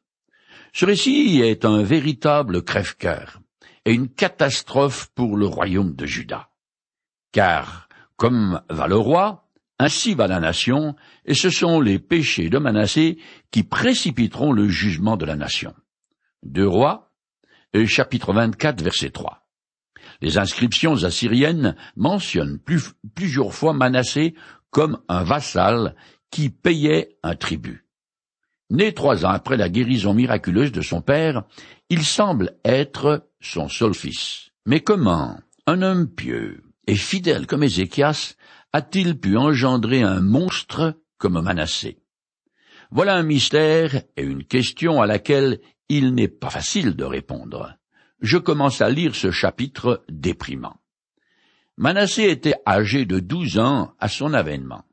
Ce 0.73 0.85
récit 0.85 1.41
est 1.43 1.65
un 1.65 1.83
véritable 1.83 2.63
crève-cœur 2.63 3.41
et 3.85 3.93
une 3.93 4.09
catastrophe 4.09 5.11
pour 5.15 5.37
le 5.37 5.47
royaume 5.47 5.95
de 5.95 6.07
Juda. 6.07 6.49
Car, 7.33 7.89
comme 8.17 8.61
va 8.69 8.87
le 8.87 8.97
roi, 8.97 9.49
ainsi 9.79 10.15
va 10.15 10.29
la 10.29 10.41
nation, 10.41 10.95
et 11.25 11.35
ce 11.35 11.51
sont 11.51 11.81
les 11.81 11.99
péchés 11.99 12.51
de 12.51 12.59
Manassé 12.59 13.19
qui 13.51 13.63
précipiteront 13.63 14.53
le 14.53 14.69
jugement 14.69 15.17
de 15.17 15.25
la 15.25 15.37
nation. 15.37 15.75
Deux 16.43 16.69
rois, 16.69 17.11
chapitre 17.87 18.33
24, 18.33 18.83
verset 18.83 19.11
3. 19.11 19.43
Les 20.21 20.39
inscriptions 20.39 21.05
assyriennes 21.05 21.77
mentionnent 21.97 22.59
plusieurs 23.15 23.55
fois 23.55 23.73
Manassé 23.73 24.35
comme 24.71 25.01
un 25.09 25.23
vassal 25.25 25.95
qui 26.31 26.51
payait 26.51 27.17
un 27.23 27.35
tribut. 27.35 27.87
Né 28.71 28.93
trois 28.93 29.25
ans 29.25 29.31
après 29.31 29.57
la 29.57 29.69
guérison 29.69 30.15
miraculeuse 30.15 30.71
de 30.73 30.83
son 30.83 31.03
père, 31.03 31.43
il 31.89 32.05
semble 32.05 32.57
être 32.65 33.29
son 33.41 33.69
seul 33.69 33.95
fils. 33.95 34.51
Mais 34.67 34.81
comment 34.81 35.41
un 35.67 35.83
homme 35.83 36.09
pieux 36.09 36.63
et 36.87 36.95
fidèle 36.95 37.47
comme 37.47 37.65
Ézéchias 37.65 38.35
a-t-il 38.73 39.19
pu 39.19 39.37
engendrer 39.37 40.03
un 40.03 40.21
monstre 40.21 41.01
comme 41.19 41.41
Manassé? 41.41 41.99
Voilà 42.93 43.17
un 43.17 43.23
mystère 43.23 44.03
et 44.17 44.23
une 44.23 44.45
question 44.45 45.01
à 45.01 45.07
laquelle 45.07 45.61
il 45.89 46.15
n'est 46.15 46.29
pas 46.29 46.51
facile 46.51 46.95
de 46.95 47.05
répondre. 47.05 47.75
Je 48.21 48.39
commence 48.39 48.81
à 48.81 48.91
lire 48.91 49.15
ce 49.15 49.31
chapitre 49.31 50.05
déprimant. 50.09 50.77
Manassé 51.77 52.25
était 52.25 52.57
âgé 52.67 53.07
de 53.07 53.21
douze 53.21 53.59
ans 53.59 53.95
à 53.99 54.09
son 54.09 54.35
avènement. 54.35 54.85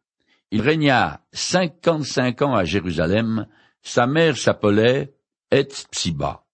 Il 0.52 0.62
régna 0.62 1.22
cinquante-cinq 1.34 2.42
ans 2.42 2.56
à 2.56 2.64
Jérusalem. 2.64 3.48
Sa 3.82 4.08
mère 4.08 4.38
s'appelait 4.38 5.14
Etzpsiba. 5.52 6.46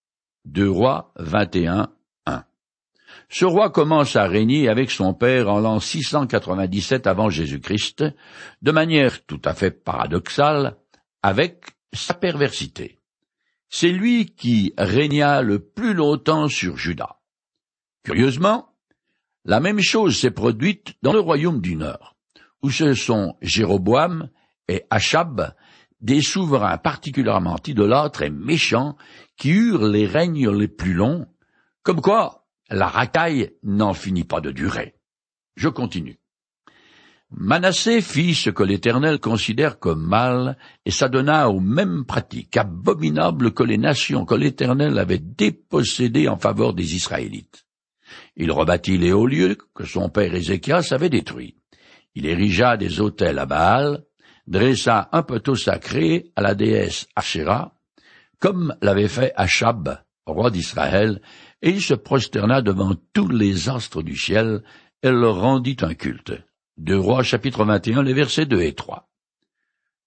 Deux 0.46 0.70
rois 0.70 1.14
21, 1.18 1.90
1. 2.26 2.44
Ce 3.30 3.46
roi 3.46 3.70
commence 3.70 4.16
à 4.16 4.26
régner 4.26 4.68
avec 4.70 4.90
son 4.90 5.14
père 5.14 5.50
en 5.50 5.60
l'an 5.60 5.80
697 5.80 7.06
avant 7.06 7.30
Jésus-Christ, 7.30 8.04
de 8.62 8.72
manière 8.72 9.24
tout 9.26 9.42
à 9.46 9.54
fait 9.54 9.72
paradoxale, 9.72 10.78
avec 11.22 11.66
sa 11.94 12.16
perversité. 12.16 12.98
C'est 13.76 13.90
lui 13.90 14.28
qui 14.28 14.72
régna 14.78 15.42
le 15.42 15.58
plus 15.58 15.96
longtemps 15.96 16.48
sur 16.48 16.78
Juda. 16.78 17.18
Curieusement, 18.04 18.70
la 19.46 19.60
même 19.60 19.82
chose 19.82 20.16
s'est 20.16 20.30
produite 20.30 20.94
dans 21.02 21.12
le 21.12 21.20
royaume 21.20 21.60
du 21.60 21.76
Nord, 21.76 22.16
où 22.62 22.70
ce 22.70 22.94
sont 22.94 23.36
Jéroboam 23.42 24.30
et 24.68 24.84
Achab, 24.92 25.56
des 26.02 26.22
souverains 26.22 26.78
particulièrement 26.78 27.58
idolâtres 27.66 28.22
et 28.22 28.30
méchants, 28.30 28.96
qui 29.38 29.50
eurent 29.50 29.88
les 29.88 30.06
règnes 30.06 30.52
les 30.52 30.68
plus 30.68 30.94
longs, 30.94 31.26
comme 31.82 32.00
quoi 32.00 32.46
la 32.70 32.88
racaille 32.88 33.56
n'en 33.64 33.96
finit 33.96 34.24
pas 34.24 34.40
de 34.40 34.52
durer. 34.52 34.94
Je 35.56 35.68
continue. 35.68 36.20
Manassé 37.36 38.02
fit 38.02 38.36
ce 38.36 38.52
que 38.52 38.62
l'Éternel 38.62 39.20
considère 39.20 39.80
comme 39.80 40.06
mal 40.06 40.56
et 40.86 40.92
s'adonna 40.92 41.50
aux 41.50 41.60
mêmes 41.60 42.06
pratiques 42.06 42.58
abominables 42.58 43.54
que 43.54 43.64
les 43.64 43.80
nations 43.80 44.24
que 44.24 44.36
l'Éternel 44.36 45.00
avait 45.00 45.18
dépossédées 45.18 46.28
en 46.28 46.38
faveur 46.38 46.76
des 46.76 46.96
Israélites. 46.96 47.66
Il 48.36 48.52
rebâtit 48.52 49.00
les 49.00 49.12
hauts 49.12 49.26
lieux 49.26 49.58
que 49.74 49.84
son 49.84 50.10
père 50.10 50.36
Ézéchias 50.36 50.90
avait 50.92 51.10
détruits. 51.10 51.58
Il 52.14 52.28
érigea 52.28 52.78
des 52.78 53.02
autels 53.02 53.40
à 53.40 53.48
Baal, 53.48 54.04
dressa 54.46 55.10
un 55.12 55.24
poteau 55.24 55.56
sacré 55.56 56.32
à 56.36 56.42
la 56.44 56.54
déesse 56.54 57.08
Asherah, 57.16 57.74
comme 58.38 58.76
l'avait 58.84 59.08
fait 59.08 59.34
Achab, 59.36 60.04
roi 60.28 60.52
d'Israël, 60.52 61.20
et 61.64 61.72
il 61.72 61.82
se 61.82 61.96
prosterna 61.96 62.62
devant 62.62 62.96
tous 63.12 63.30
les 63.30 63.70
astres 63.70 64.04
du 64.04 64.16
ciel, 64.16 64.64
et 65.02 65.10
leur 65.10 65.42
rendit 65.42 65.78
un 65.82 65.96
culte. 65.96 66.34
Deux 66.78 67.00
rois 67.00 67.22
chapitre 67.22 67.66
21, 67.66 68.02
les 68.02 68.14
versets 68.14 68.46
2 68.46 68.62
et 68.62 68.74
3. 68.74 69.08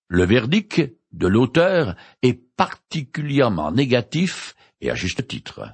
Le 0.08 0.24
verdict 0.24 0.82
de 1.12 1.26
l'auteur 1.28 1.94
est 2.22 2.40
particulièrement 2.56 3.70
négatif 3.70 4.56
et 4.80 4.90
à 4.90 4.94
juste 4.94 5.26
titre. 5.28 5.68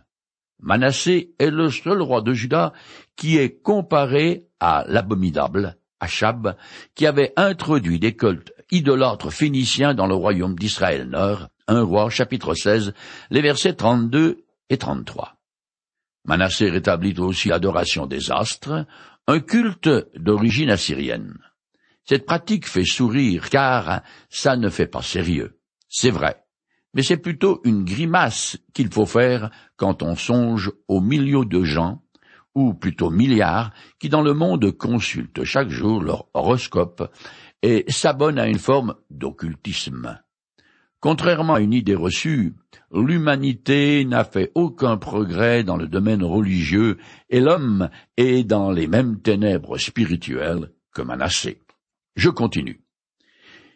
Manassé 0.61 1.35
est 1.39 1.51
le 1.51 1.71
seul 1.71 2.03
roi 2.03 2.21
de 2.21 2.35
Juda 2.35 2.73
qui 3.17 3.39
est 3.39 3.61
comparé 3.63 4.47
à 4.61 4.85
l'abominable 4.87 5.77
Achab, 5.99 6.57
qui 6.95 7.07
avait 7.07 7.33
introduit 7.37 7.99
des 7.99 8.15
cultes 8.15 8.53
idolâtres 8.71 9.33
phéniciens 9.33 9.95
dans 9.95 10.07
le 10.07 10.15
royaume 10.15 10.57
d'Israël 10.57 11.09
Nord, 11.09 11.49
Un 11.69 11.83
roi 11.83 12.11
chapitre 12.11 12.55
16, 12.55 12.93
les 13.31 13.41
versets 13.41 13.75
32 13.75 14.45
et 14.69 14.77
33. 14.77 15.37
Manassé 16.25 16.71
rétablit 16.71 17.19
aussi 17.19 17.49
l'adoration 17.49 18.07
des 18.07 18.31
astres, 18.31 18.87
un 19.29 19.41
culte 19.41 19.89
d'origine 20.17 20.71
assyrienne. 20.71 21.39
Cette 22.05 22.27
pratique 22.27 22.67
fait 22.67 22.85
sourire 22.85 23.49
car 23.51 24.03
ça 24.29 24.57
ne 24.57 24.69
fait 24.69 24.89
pas 24.89 25.03
sérieux. 25.03 25.59
C'est 25.89 26.11
vrai. 26.11 26.45
Mais 26.95 27.03
c'est 27.03 27.17
plutôt 27.17 27.61
une 27.65 27.85
grimace 27.85 28.59
qu'il 28.75 28.93
faut 28.93 29.07
faire 29.07 29.51
quand 29.77 30.03
on 30.03 30.17
songe 30.17 30.73
aux 30.89 31.01
millions 31.01 31.45
de 31.45 31.63
gens, 31.63 32.03
ou 32.55 32.75
plutôt 32.75 33.11
milliards, 33.11 33.73
qui 33.99 34.09
dans 34.09 34.21
le 34.21 34.35
monde 34.35 34.71
consultent 34.73 35.45
chaque 35.45 35.71
jour 35.71 36.03
leur 36.03 36.27
horoscope 36.35 37.11
et 37.63 37.85
s'abonnent 37.89 38.39
à 38.39 38.49
une 38.49 38.59
forme 38.59 38.95
d'occultisme. 39.09 40.21
Contrairement 41.03 41.55
à 41.55 41.61
une 41.61 41.73
idée 41.73 41.97
reçue, 41.97 42.55
l'humanité 42.95 44.05
n'a 44.05 44.23
fait 44.23 44.53
aucun 44.55 44.97
progrès 44.97 45.65
dans 45.65 45.77
le 45.77 45.89
domaine 45.89 46.23
religieux 46.23 46.97
et 47.29 47.41
l'homme 47.41 47.91
est 48.17 48.45
dans 48.45 48.71
les 48.71 48.87
mêmes 48.87 49.21
ténèbres 49.21 49.79
spirituelles 49.79 50.71
que 50.95 51.03
Manassé. 51.03 51.59
Je 52.15 52.31
continue. 52.31 52.85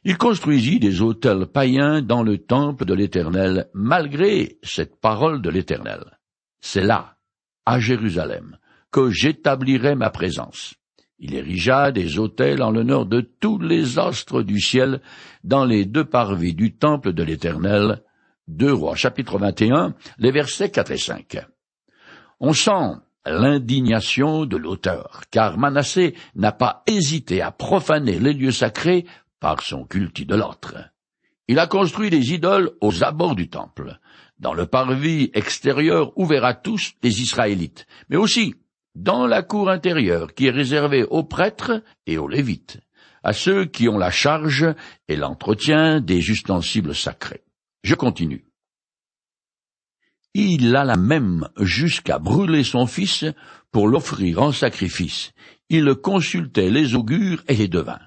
Il 0.04 0.16
construisit 0.18 0.78
des 0.78 1.02
autels 1.02 1.47
païens 1.47 2.00
dans 2.00 2.23
le 2.23 2.38
temple 2.38 2.85
de 2.85 2.95
l'Éternel, 2.95 3.71
malgré 3.75 4.61
cette 4.62 5.00
parole 5.00 5.42
de 5.42 5.50
l'Éternel. 5.50 6.21
C'est 6.61 6.85
là, 6.85 7.16
à 7.64 7.80
Jérusalem, 7.80 8.56
que 8.92 9.11
j'établirai 9.11 9.97
ma 9.97 10.11
présence. 10.11 10.76
Il 11.18 11.35
érigea 11.35 11.92
des 11.92 12.18
autels 12.18 12.62
en 12.62 12.70
l'honneur 12.70 13.06
de 13.06 13.20
tous 13.20 13.58
les 13.58 13.99
astres 13.99 14.42
du 14.42 14.61
ciel 14.61 15.00
dans 15.44 15.64
les 15.64 15.87
deux 15.87 16.04
parvis 16.04 16.54
du 16.54 16.75
temple 16.75 17.12
de 17.12 17.23
l'Éternel. 17.23 18.02
Deux 18.49 18.73
rois, 18.73 18.96
chapitre 18.96 19.38
21, 19.38 19.94
les 20.18 20.30
versets 20.30 20.70
4 20.70 20.90
et 20.90 20.99
5. 20.99 21.38
On 22.38 22.52
sent 22.52 22.96
l'indignation 23.25 24.44
de 24.44 24.56
l'auteur, 24.56 25.23
car 25.30 25.58
Manassé 25.58 26.14
n'a 26.35 26.52
pas 26.52 26.82
hésité 26.87 27.40
à 27.40 27.50
profaner 27.50 28.18
les 28.18 28.35
lieux 28.35 28.52
sacrés 28.52 29.06
par 29.40 29.62
son 29.62 29.85
culte 29.85 30.18
idolâtre. 30.18 30.76
Il 31.49 31.58
a 31.58 31.66
construit 31.66 32.11
des 32.11 32.32
idoles 32.32 32.73
aux 32.80 33.04
abords 33.04 33.37
du 33.37 33.49
temple, 33.49 33.99
dans 34.38 34.52
le 34.52 34.66
parvis 34.66 35.30
extérieur 35.32 36.12
ouvert 36.16 36.44
à 36.44 36.54
tous 36.54 36.92
les 37.02 37.23
Israélites, 37.23 37.87
mais 38.11 38.16
aussi 38.16 38.54
dans 38.96 39.26
la 39.26 39.42
cour 39.42 39.68
intérieure 39.68 40.34
qui 40.34 40.46
est 40.46 40.50
réservée 40.50 41.04
aux 41.04 41.22
prêtres 41.22 41.82
et 42.06 42.16
aux 42.16 42.28
lévites, 42.28 42.80
à 43.22 43.34
ceux 43.34 43.66
qui 43.66 43.88
ont 43.88 43.98
la 43.98 44.10
charge 44.10 44.66
et 45.06 45.16
l'entretien 45.16 46.00
des 46.00 46.30
ustensiles 46.30 46.94
sacrés. 46.94 47.44
Je 47.84 47.94
continue. 47.94 48.46
Il 50.32 50.74
alla 50.74 50.96
même 50.96 51.48
jusqu'à 51.60 52.18
brûler 52.18 52.64
son 52.64 52.86
fils 52.86 53.24
pour 53.70 53.86
l'offrir 53.86 54.40
en 54.40 54.52
sacrifice. 54.52 55.32
Il 55.68 55.94
consultait 55.94 56.70
les 56.70 56.94
augures 56.94 57.42
et 57.48 57.54
les 57.54 57.68
devins. 57.68 58.00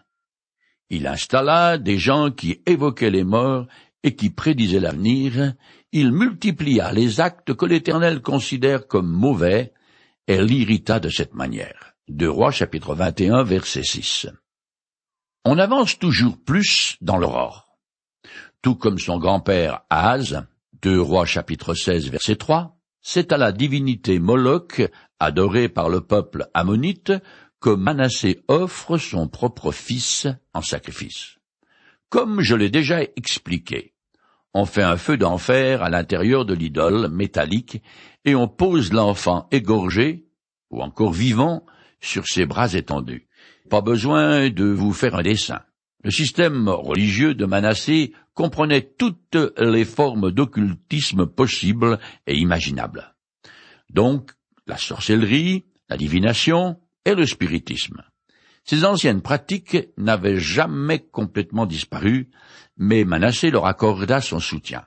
Il 0.90 1.06
installa 1.06 1.78
des 1.78 2.00
gens 2.00 2.32
qui 2.32 2.62
évoquaient 2.66 3.12
les 3.12 3.24
morts 3.24 3.68
et 4.02 4.16
qui 4.16 4.32
prédisaient 4.32 4.80
l'avenir. 4.80 5.54
Il 5.92 6.12
multiplia 6.12 6.92
les 6.92 7.20
actes 7.20 7.54
que 7.54 7.66
l'Éternel 7.66 8.22
considère 8.22 8.88
comme 8.88 9.12
mauvais 9.12 9.72
elle 10.30 10.46
l'irrita 10.46 11.00
de 11.00 11.10
cette 11.10 11.34
manière. 11.34 11.96
Deux 12.08 12.30
Rois 12.30 12.52
chapitre 12.52 12.94
21 12.94 13.44
verset 13.44 13.82
6. 13.82 14.28
On 15.44 15.58
avance 15.58 15.98
toujours 15.98 16.38
plus 16.38 16.98
dans 17.02 17.18
l'aurore. 17.18 17.80
Tout 18.62 18.76
comme 18.76 19.00
son 19.00 19.18
grand-père 19.18 19.82
Ahaz, 19.90 20.46
deux 20.84 21.02
Rois 21.02 21.26
chapitre 21.26 21.74
16 21.74 22.12
verset 22.12 22.36
3, 22.36 22.78
c'est 23.02 23.32
à 23.32 23.38
la 23.38 23.52
divinité 23.52 24.20
Moloch, 24.20 24.84
adorée 25.20 25.68
par 25.68 25.90
le 25.90 26.02
peuple 26.02 26.48
ammonite, 26.54 27.12
que 27.60 27.72
Manassé 27.72 28.44
offre 28.48 29.00
son 29.00 29.28
propre 29.28 29.72
fils 29.72 30.28
en 30.54 30.62
sacrifice. 30.62 31.38
Comme 32.10 32.42
je 32.42 32.54
l'ai 32.54 32.70
déjà 32.70 33.02
expliqué, 33.02 33.96
on 34.54 34.66
fait 34.66 34.84
un 34.84 34.98
feu 34.98 35.18
d'enfer 35.18 35.84
à 35.84 35.90
l'intérieur 35.90 36.46
de 36.46 36.54
l'idole 36.54 37.10
métallique 37.10 37.82
et 38.26 38.36
on 38.36 38.48
pose 38.48 38.92
l'enfant 38.94 39.48
égorgé 39.52 40.26
ou 40.72 40.82
encore 40.82 41.14
vivant 41.14 41.66
sur 42.00 42.26
ses 42.28 42.46
bras 42.46 42.74
étendus. 42.74 43.28
Pas 43.70 43.82
besoin 43.82 44.50
de 44.50 44.66
vous 44.66 44.94
faire 44.94 45.16
un 45.16 45.24
dessin. 45.24 45.62
Le 46.04 46.12
système 46.12 46.70
religieux 46.70 47.36
de 47.36 47.46
Manassé 47.46 48.14
comprenait 48.34 48.82
toutes 48.98 49.38
les 49.58 49.86
formes 49.86 50.32
d'occultisme 50.32 51.26
possibles 51.26 52.00
et 52.26 52.38
imaginables. 52.38 53.14
Donc, 53.90 54.32
la 54.66 54.78
sorcellerie, 54.78 55.66
la 55.90 55.98
divination 55.98 56.80
et 57.06 57.16
le 57.16 57.26
spiritisme. 57.26 58.04
Ces 58.70 58.86
anciennes 58.86 59.24
pratiques 59.24 59.78
n'avaient 59.98 60.38
jamais 60.38 61.00
complètement 61.00 61.66
disparu, 61.66 62.30
mais 62.78 63.04
Manassé 63.04 63.50
leur 63.50 63.66
accorda 63.66 64.22
son 64.22 64.40
soutien. 64.40 64.86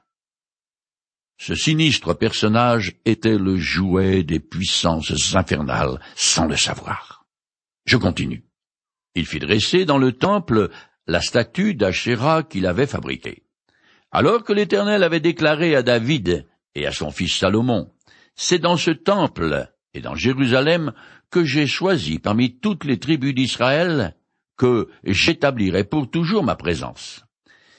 Ce 1.37 1.57
sinistre 1.57 2.15
personnage 2.15 2.95
était 3.05 3.39
le 3.39 3.57
jouet 3.57 4.23
des 4.23 4.39
puissances 4.39 5.35
infernales 5.35 5.99
sans 6.15 6.47
le 6.47 6.57
savoir. 6.57 7.27
Je 7.85 7.97
continue. 7.97 8.45
Il 9.17 9.27
fit 9.27 9.41
dresser 9.41 9.85
dans 9.85 9.99
le 9.99 10.13
temple 10.13 10.71
la 11.09 11.21
statue 11.21 11.75
d'Achéra 11.75 12.45
qu'il 12.45 12.67
avait 12.67 12.87
fabriquée. 12.87 13.43
Alors 14.13 14.45
que 14.45 14.53
l'Éternel 14.53 15.03
avait 15.03 15.19
déclaré 15.19 15.75
à 15.75 15.83
David 15.83 16.47
et 16.77 16.87
à 16.87 16.93
son 16.93 17.11
fils 17.11 17.37
Salomon, 17.37 17.93
C'est 18.37 18.61
dans 18.61 18.77
ce 18.77 18.93
temple 18.93 19.67
et 19.93 20.01
dans 20.01 20.15
Jérusalem 20.15 20.93
que 21.33 21.45
j'ai 21.45 21.67
choisi 21.67 22.21
parmi 22.21 22.61
toutes 22.61 22.85
les 22.85 23.01
tribus 23.01 23.35
d'Israël 23.35 24.15
que 24.57 24.89
j'établirai 25.03 25.83
pour 25.83 26.09
toujours 26.09 26.45
ma 26.45 26.55
présence. 26.55 27.25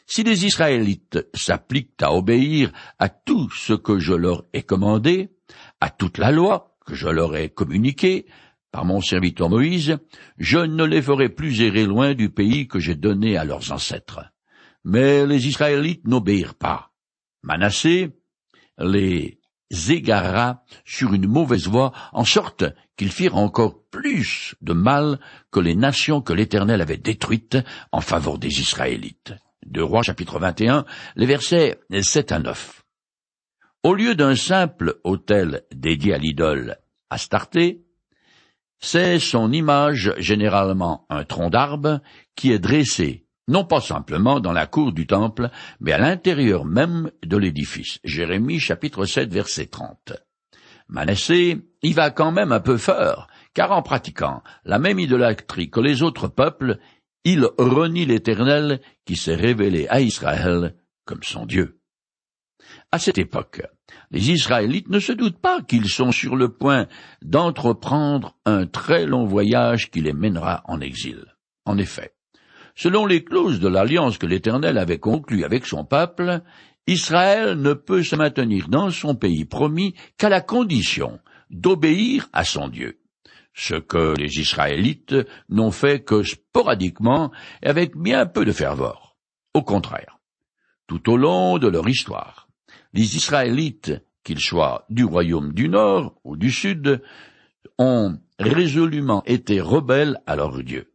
Si 0.05 0.23
les 0.23 0.45
Israélites 0.45 1.25
s'appliquent 1.33 2.01
à 2.01 2.13
obéir 2.13 2.73
à 2.99 3.07
tout 3.07 3.49
ce 3.51 3.73
que 3.73 3.99
je 3.99 4.13
leur 4.13 4.43
ai 4.51 4.63
commandé, 4.63 5.29
à 5.79 5.89
toute 5.89 6.17
la 6.17 6.31
loi 6.31 6.75
que 6.85 6.95
je 6.95 7.07
leur 7.07 7.37
ai 7.37 7.49
communiquée, 7.49 8.25
par 8.71 8.85
mon 8.85 9.01
serviteur 9.01 9.51
Moïse, 9.51 9.97
je 10.39 10.57
ne 10.57 10.83
les 10.83 11.01
ferai 11.01 11.29
plus 11.29 11.61
errer 11.61 11.85
loin 11.85 12.15
du 12.15 12.31
pays 12.31 12.67
que 12.67 12.79
j'ai 12.79 12.95
donné 12.95 13.37
à 13.37 13.45
leurs 13.45 13.71
ancêtres. 13.71 14.21
Mais 14.83 15.27
les 15.27 15.47
Israélites 15.47 16.07
n'obéirent 16.07 16.55
pas. 16.55 16.91
Manassé 17.43 18.09
les 18.79 19.39
égara 19.89 20.63
sur 20.85 21.13
une 21.13 21.27
mauvaise 21.27 21.67
voie, 21.67 21.91
en 22.11 22.25
sorte 22.25 22.65
qu'ils 22.97 23.11
firent 23.11 23.37
encore 23.37 23.83
plus 23.89 24.55
de 24.61 24.73
mal 24.73 25.19
que 25.51 25.59
les 25.59 25.75
nations 25.75 26.21
que 26.21 26.33
l'Éternel 26.33 26.81
avait 26.81 26.97
détruites 26.97 27.57
en 27.91 28.01
faveur 28.01 28.37
des 28.37 28.59
Israélites 28.59 29.33
de 29.65 29.81
Rois 29.81 30.03
chapitre 30.03 30.39
21, 30.39 30.85
les 31.15 31.25
versets 31.25 31.79
7 31.89 32.31
à 32.31 32.39
9. 32.39 32.83
Au 33.83 33.93
lieu 33.93 34.15
d'un 34.15 34.35
simple 34.35 34.99
autel 35.03 35.63
dédié 35.73 36.13
à 36.13 36.17
l'idole 36.17 36.77
Astarté, 37.09 37.85
c'est 38.79 39.19
son 39.19 39.51
image, 39.51 40.13
généralement 40.17 41.05
un 41.09 41.23
tronc 41.23 41.49
d'arbre, 41.49 42.01
qui 42.35 42.51
est 42.51 42.59
dressé, 42.59 43.25
non 43.47 43.65
pas 43.65 43.81
simplement 43.81 44.39
dans 44.39 44.51
la 44.51 44.67
cour 44.67 44.91
du 44.91 45.05
temple, 45.07 45.49
mais 45.79 45.91
à 45.91 45.97
l'intérieur 45.97 46.65
même 46.65 47.11
de 47.23 47.37
l'édifice. 47.37 47.99
Jérémie 48.03 48.59
chapitre 48.59 49.05
7 49.05 49.31
verset 49.31 49.67
30. 49.67 50.13
Manassé 50.93 51.59
y 51.81 51.91
va 51.91 52.11
quand 52.11 52.31
même 52.31 52.51
un 52.51 52.59
peu 52.59 52.77
fort, 52.77 53.27
car 53.55 53.71
en 53.71 53.81
pratiquant 53.81 54.43
la 54.63 54.77
même 54.77 54.99
idolâtrie 54.99 55.71
que 55.71 55.79
les 55.79 56.03
autres 56.03 56.27
peuples, 56.27 56.77
il 57.23 57.49
renie 57.57 58.05
l'Éternel 58.05 58.79
qui 59.03 59.15
s'est 59.15 59.35
révélé 59.35 59.87
à 59.87 60.01
Israël 60.01 60.75
comme 61.05 61.23
son 61.23 61.47
Dieu. 61.47 61.79
À 62.91 62.99
cette 62.99 63.17
époque, 63.17 63.63
les 64.11 64.29
Israélites 64.29 64.89
ne 64.89 64.99
se 64.99 65.11
doutent 65.11 65.41
pas 65.41 65.63
qu'ils 65.63 65.89
sont 65.89 66.11
sur 66.11 66.35
le 66.35 66.49
point 66.49 66.85
d'entreprendre 67.23 68.37
un 68.45 68.67
très 68.67 69.07
long 69.07 69.25
voyage 69.25 69.89
qui 69.89 70.01
les 70.01 70.13
mènera 70.13 70.61
en 70.65 70.79
exil. 70.79 71.25
En 71.65 71.79
effet, 71.79 72.13
selon 72.75 73.07
les 73.07 73.23
clauses 73.23 73.59
de 73.59 73.67
l'alliance 73.67 74.19
que 74.19 74.27
l'Éternel 74.27 74.77
avait 74.77 74.99
conclue 74.99 75.43
avec 75.43 75.65
son 75.65 75.85
peuple, 75.85 76.43
Israël 76.87 77.55
ne 77.55 77.73
peut 77.73 78.03
se 78.03 78.15
maintenir 78.15 78.67
dans 78.67 78.89
son 78.89 79.15
pays 79.15 79.45
promis 79.45 79.95
qu'à 80.17 80.29
la 80.29 80.41
condition 80.41 81.19
d'obéir 81.49 82.29
à 82.33 82.43
son 82.43 82.67
Dieu 82.67 82.99
ce 83.53 83.75
que 83.75 84.15
les 84.17 84.39
Israélites 84.39 85.15
n'ont 85.49 85.71
fait 85.71 86.03
que 86.03 86.23
sporadiquement 86.23 87.31
et 87.61 87.67
avec 87.67 87.95
bien 87.95 88.25
peu 88.25 88.45
de 88.45 88.51
ferveur. 88.51 89.15
Au 89.53 89.61
contraire, 89.61 90.19
tout 90.87 91.09
au 91.11 91.17
long 91.17 91.59
de 91.59 91.67
leur 91.67 91.87
histoire, 91.87 92.47
les 92.93 93.15
Israélites, 93.15 93.93
qu'ils 94.23 94.39
soient 94.39 94.85
du 94.89 95.03
royaume 95.03 95.53
du 95.53 95.69
Nord 95.69 96.15
ou 96.23 96.37
du 96.37 96.49
Sud, 96.49 97.01
ont 97.77 98.17
résolument 98.39 99.23
été 99.25 99.61
rebelles 99.61 100.19
à 100.25 100.35
leur 100.35 100.63
Dieu. 100.63 100.91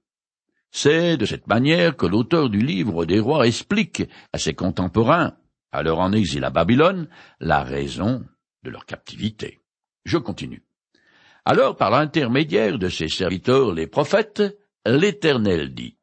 C'est 0.71 1.17
de 1.17 1.27
cette 1.27 1.47
manière 1.47 1.97
que 1.97 2.07
l'auteur 2.07 2.51
du 2.51 2.59
livre 2.59 3.05
des 3.05 3.21
rois 3.21 3.47
explique 3.47 4.03
à 4.33 4.39
ses 4.39 4.55
contemporains 4.55 5.35
alors 5.73 6.01
en 6.01 6.13
exil 6.13 6.45
à 6.45 6.51
Babylone, 6.51 7.09
la 7.41 7.63
raison 7.63 8.25
de 8.63 8.71
leur 8.71 8.87
captivité. 8.87 9.61
Je 10.05 10.19
continue. 10.19 10.63
Alors, 11.45 11.77
par 11.77 11.91
l'intermédiaire 11.91 12.79
de 12.79 12.89
ses 12.89 13.09
serviteurs 13.09 13.73
les 13.73 13.87
prophètes, 13.87 14.43
l'Éternel 14.87 15.75
dit, 15.75 15.97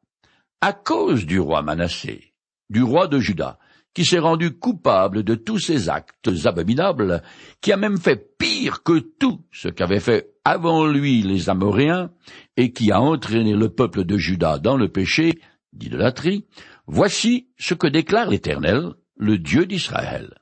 à 0.60 0.72
cause 0.72 1.26
du 1.26 1.38
roi 1.38 1.62
Manassé, 1.62 2.34
du 2.70 2.82
roi 2.82 3.06
de 3.06 3.18
Juda, 3.18 3.58
qui 3.94 4.04
s'est 4.04 4.18
rendu 4.18 4.58
coupable 4.58 5.22
de 5.22 5.34
tous 5.34 5.58
ses 5.58 5.88
actes 5.88 6.28
abominables, 6.44 7.22
qui 7.60 7.72
a 7.72 7.76
même 7.76 7.98
fait 7.98 8.36
pire 8.36 8.82
que 8.82 8.98
tout 8.98 9.44
ce 9.52 9.68
qu'avaient 9.68 10.00
fait 10.00 10.34
avant 10.44 10.86
lui 10.86 11.22
les 11.22 11.48
Amoréens, 11.48 12.10
et 12.56 12.72
qui 12.72 12.92
a 12.92 13.00
entraîné 13.00 13.54
le 13.54 13.68
peuple 13.68 14.04
de 14.04 14.18
Juda 14.18 14.58
dans 14.58 14.76
le 14.76 14.88
péché 14.88 15.40
d'idolâtrie, 15.72 16.46
voici 16.86 17.48
ce 17.58 17.74
que 17.74 17.86
déclare 17.86 18.28
l'Éternel, 18.28 18.94
le 19.16 19.38
Dieu 19.38 19.66
d'Israël. 19.66 20.34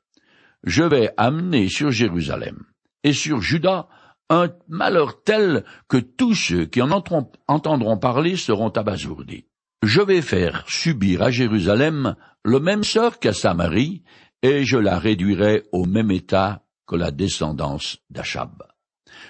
Je 0.65 0.83
vais 0.83 1.13
amener 1.17 1.69
sur 1.69 1.91
Jérusalem 1.91 2.65
et 3.03 3.13
sur 3.13 3.41
Juda 3.41 3.89
un 4.31 4.49
malheur 4.69 5.23
tel 5.23 5.65
que 5.89 5.99
tous 5.99 6.35
ceux 6.35 6.65
qui 6.65 6.81
en 6.81 6.91
entendront 6.91 7.99
parler 7.99 8.37
seront 8.37 8.71
abasourdis. 8.71 9.47
Je 9.83 10.01
vais 10.01 10.23
faire 10.23 10.65
subir 10.67 11.23
à 11.23 11.31
Jérusalem 11.31 12.17
le 12.43 12.59
même 12.59 12.85
sort 12.85 13.19
qu'à 13.19 13.35
Samarie, 13.35 14.03
et 14.43 14.65
je 14.65 14.79
la 14.79 14.99
réduirai 14.99 15.65
au 15.73 15.85
même 15.85 16.11
état 16.11 16.63
que 16.87 16.97
la 16.97 17.11
descendance 17.11 17.99
d'Achab. 18.11 18.63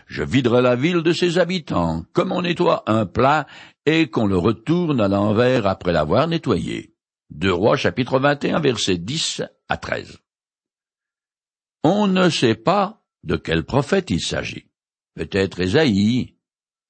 Je 0.07 0.23
viderai 0.23 0.63
la 0.63 0.77
ville 0.77 1.03
de 1.03 1.13
ses 1.13 1.39
habitants, 1.39 2.05
comme 2.13 2.33
on 2.33 2.43
nettoie 2.43 2.83
un 2.87 3.07
plat, 3.07 3.47
et 3.87 4.09
qu'on 4.09 4.27
le 4.27 4.39
retourne 4.39 5.01
à 5.01 5.09
l'envers 5.09 5.67
après 5.67 5.93
l'avoir 5.93 6.27
nettoyé. 6.27 6.94
Deux 7.31 7.53
Rois 7.53 7.77
chapitre 7.77 8.19
21 8.19 8.61
versets 8.61 8.99
10 8.99 9.43
à 9.69 9.77
13. 9.77 10.19
On 11.83 12.07
ne 12.07 12.29
sait 12.31 12.55
pas 12.55 13.03
de 13.25 13.37
quel 13.37 13.65
prophète 13.65 14.11
il 14.11 14.21
s'agit. 14.21 14.71
Peut-être 15.15 15.61
Ésaïe 15.61 16.37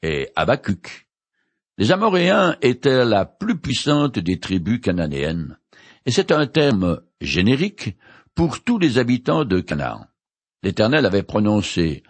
et 0.02 0.28
Habacuc. 0.36 1.08
Les 1.78 1.92
Amoréens 1.92 2.56
étaient 2.62 3.04
la 3.04 3.24
plus 3.24 3.58
puissante 3.58 4.18
des 4.18 4.38
tribus 4.38 4.80
cananéennes, 4.80 5.58
et 6.06 6.12
c'est 6.12 6.30
un 6.30 6.46
terme 6.46 7.00
générique 7.20 7.96
pour 8.34 8.62
tous 8.62 8.78
les 8.78 8.98
habitants 8.98 9.44
de 9.44 9.60
Canaan. 9.60 10.06
L'Éternel 10.62 11.06
avait 11.06 11.22
prononcé 11.22 12.02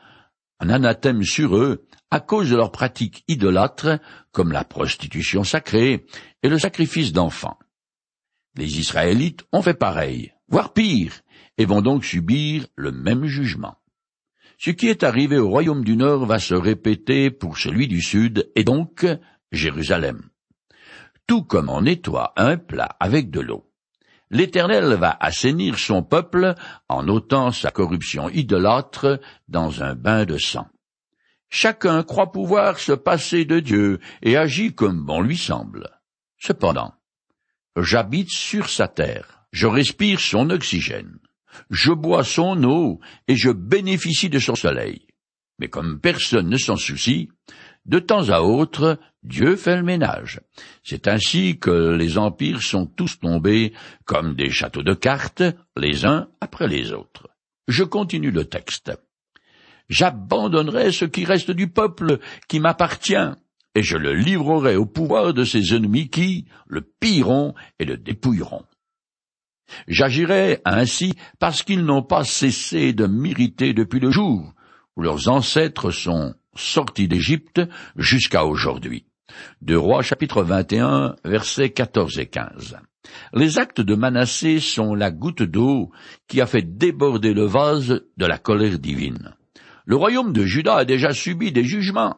un 0.60 0.68
anathème 0.68 1.22
sur 1.22 1.56
eux 1.56 1.87
à 2.10 2.20
cause 2.20 2.50
de 2.50 2.56
leurs 2.56 2.72
pratiques 2.72 3.24
idolâtres 3.28 3.98
comme 4.32 4.52
la 4.52 4.64
prostitution 4.64 5.44
sacrée 5.44 6.06
et 6.42 6.48
le 6.48 6.58
sacrifice 6.58 7.12
d'enfants. 7.12 7.58
Les 8.56 8.78
Israélites 8.78 9.44
ont 9.52 9.62
fait 9.62 9.74
pareil, 9.74 10.32
voire 10.48 10.72
pire, 10.72 11.20
et 11.58 11.64
vont 11.64 11.82
donc 11.82 12.04
subir 12.04 12.66
le 12.76 12.92
même 12.92 13.26
jugement. 13.26 13.76
Ce 14.58 14.70
qui 14.70 14.88
est 14.88 15.02
arrivé 15.02 15.38
au 15.38 15.48
royaume 15.48 15.84
du 15.84 15.96
Nord 15.96 16.26
va 16.26 16.38
se 16.38 16.54
répéter 16.54 17.30
pour 17.30 17.58
celui 17.58 17.88
du 17.88 18.00
Sud, 18.00 18.50
et 18.54 18.64
donc 18.64 19.06
Jérusalem. 19.50 20.22
Tout 21.26 21.42
comme 21.42 21.68
on 21.68 21.82
nettoie 21.82 22.32
un 22.36 22.56
plat 22.56 22.96
avec 23.00 23.30
de 23.30 23.40
l'eau. 23.40 23.70
L'Éternel 24.30 24.94
va 24.94 25.16
assainir 25.20 25.78
son 25.78 26.02
peuple 26.02 26.54
en 26.88 27.08
ôtant 27.08 27.50
sa 27.50 27.70
corruption 27.70 28.28
idolâtre 28.28 29.20
dans 29.48 29.82
un 29.82 29.94
bain 29.94 30.24
de 30.24 30.38
sang. 30.38 30.66
Chacun 31.50 32.02
croit 32.02 32.32
pouvoir 32.32 32.78
se 32.78 32.92
passer 32.92 33.44
de 33.44 33.60
Dieu 33.60 34.00
et 34.22 34.36
agit 34.36 34.74
comme 34.74 35.04
bon 35.04 35.20
lui 35.20 35.36
semble. 35.36 35.88
Cependant, 36.38 36.94
j'habite 37.76 38.30
sur 38.30 38.68
sa 38.68 38.88
terre, 38.88 39.46
je 39.52 39.66
respire 39.66 40.20
son 40.20 40.50
oxygène, 40.50 41.18
je 41.70 41.92
bois 41.92 42.24
son 42.24 42.62
eau 42.64 43.00
et 43.28 43.37
je 43.37 43.50
bénéficie 43.50 44.28
de 44.28 44.38
son 44.38 44.54
soleil. 44.54 45.06
Mais 45.58 45.68
comme 45.68 46.00
personne 46.00 46.48
ne 46.48 46.56
s'en 46.56 46.76
soucie, 46.76 47.28
de 47.87 47.98
temps 47.98 48.30
à 48.30 48.40
autre, 48.40 48.98
Dieu 49.22 49.56
fait 49.56 49.76
le 49.76 49.82
ménage. 49.82 50.40
C'est 50.82 51.06
ainsi 51.06 51.58
que 51.58 51.94
les 51.94 52.18
empires 52.18 52.62
sont 52.62 52.87
tous 52.87 53.20
tombés 53.20 53.72
comme 54.04 54.34
des 54.34 54.50
châteaux 54.50 54.82
de 54.82 54.94
cartes, 54.94 55.42
les 55.76 56.04
uns 56.06 56.28
après 56.40 56.66
les 56.66 56.92
autres. 56.92 57.28
Je 57.68 57.84
continue 57.84 58.30
le 58.30 58.46
texte. 58.46 58.92
J'abandonnerai 59.88 60.92
ce 60.92 61.04
qui 61.04 61.24
reste 61.24 61.50
du 61.50 61.68
peuple 61.68 62.18
qui 62.48 62.58
m'appartient, 62.58 63.30
et 63.74 63.82
je 63.82 63.96
le 63.96 64.14
livrerai 64.14 64.76
au 64.76 64.87
pouvoir 64.87 65.34
de 65.34 65.44
ses 65.44 65.74
ennemis 65.74 66.08
qui 66.08 66.46
le 66.66 66.80
pilleront 66.82 67.54
et 67.78 67.84
le 67.84 67.96
dépouilleront. 67.96 68.64
J'agirai 69.88 70.60
ainsi 70.64 71.14
parce 71.38 71.62
qu'ils 71.62 71.84
n'ont 71.84 72.02
pas 72.02 72.24
cessé 72.24 72.92
de 72.92 73.06
m'irriter 73.06 73.72
depuis 73.72 74.00
le 74.00 74.10
jour 74.10 74.52
où 74.96 75.02
leurs 75.02 75.28
ancêtres 75.28 75.90
sont 75.90 76.34
sortis 76.54 77.08
d'Égypte 77.08 77.60
jusqu'à 77.96 78.44
aujourd'hui. 78.44 79.06
De 79.62 79.74
Rois 79.74 80.02
chapitre 80.02 80.42
21 80.42 81.16
versets 81.24 81.70
14 81.70 82.18
et 82.18 82.26
15. 82.26 82.76
Les 83.32 83.58
actes 83.58 83.80
de 83.80 83.94
Manassé 83.94 84.60
sont 84.60 84.94
la 84.94 85.10
goutte 85.10 85.42
d'eau 85.42 85.90
qui 86.28 86.40
a 86.40 86.46
fait 86.46 86.62
déborder 86.62 87.34
le 87.34 87.44
vase 87.44 88.02
de 88.16 88.26
la 88.26 88.38
colère 88.38 88.78
divine. 88.78 89.34
Le 89.87 89.96
royaume 89.96 90.32
de 90.32 90.44
Juda 90.44 90.76
a 90.76 90.84
déjà 90.84 91.12
subi 91.12 91.52
des 91.52 91.64
jugements, 91.64 92.16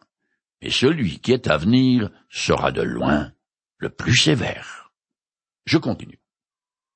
et 0.62 0.71
celui 0.71 1.19
qui 1.19 1.33
est 1.33 1.49
à 1.49 1.57
venir 1.57 2.11
sera 2.29 2.73
de 2.73 2.83
loin 2.83 3.33
le 3.79 3.90
plus 3.90 4.16
sévère. 4.16 4.90
Je 5.66 5.79
continue. 5.79 6.21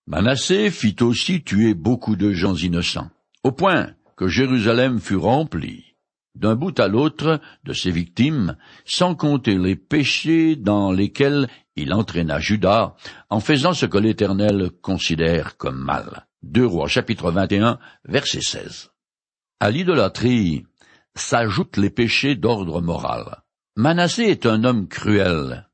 Manassé 0.07 0.71
fit 0.71 0.97
aussi 1.01 1.43
tuer 1.43 1.75
beaucoup 1.75 2.17
de 2.17 2.33
gens 2.33 2.55
innocents, 2.55 3.11
au 3.45 3.53
point 3.53 3.95
que 4.17 4.29
Jérusalem 4.29 4.99
fut 4.99 5.17
remplie, 5.17 5.95
d'un 6.35 6.55
bout 6.55 6.79
à 6.81 6.89
l'autre, 6.89 7.41
de 7.65 7.73
ses 7.73 7.91
victimes, 7.91 8.57
sans 8.85 9.15
compter 9.15 9.57
les 9.57 9.77
péchés 9.77 10.57
dans 10.57 10.93
lesquels 10.93 11.49
il 11.77 11.93
entraîna 11.93 12.41
Judas, 12.41 12.95
en 13.29 13.41
faisant 13.41 13.73
ce 13.73 13.87
que 13.87 13.99
l'Éternel 13.99 14.71
considère 14.83 15.57
comme 15.57 15.79
mal. 15.79 16.27
Deux 16.43 16.67
Rois 16.67 16.89
chapitre 16.89 17.31
21 17.31 17.79
verset 18.05 18.41
16. 18.41 18.91
À 19.61 19.71
l'idolâtrie 19.71 20.67
s'ajoutent 21.15 21.77
les 21.77 21.91
péchés 21.91 22.35
d'ordre 22.35 22.81
moral. 22.81 23.43
Manassé 23.77 24.25
est 24.25 24.47
un 24.47 24.65
homme 24.65 24.89
cruel, 24.89 25.69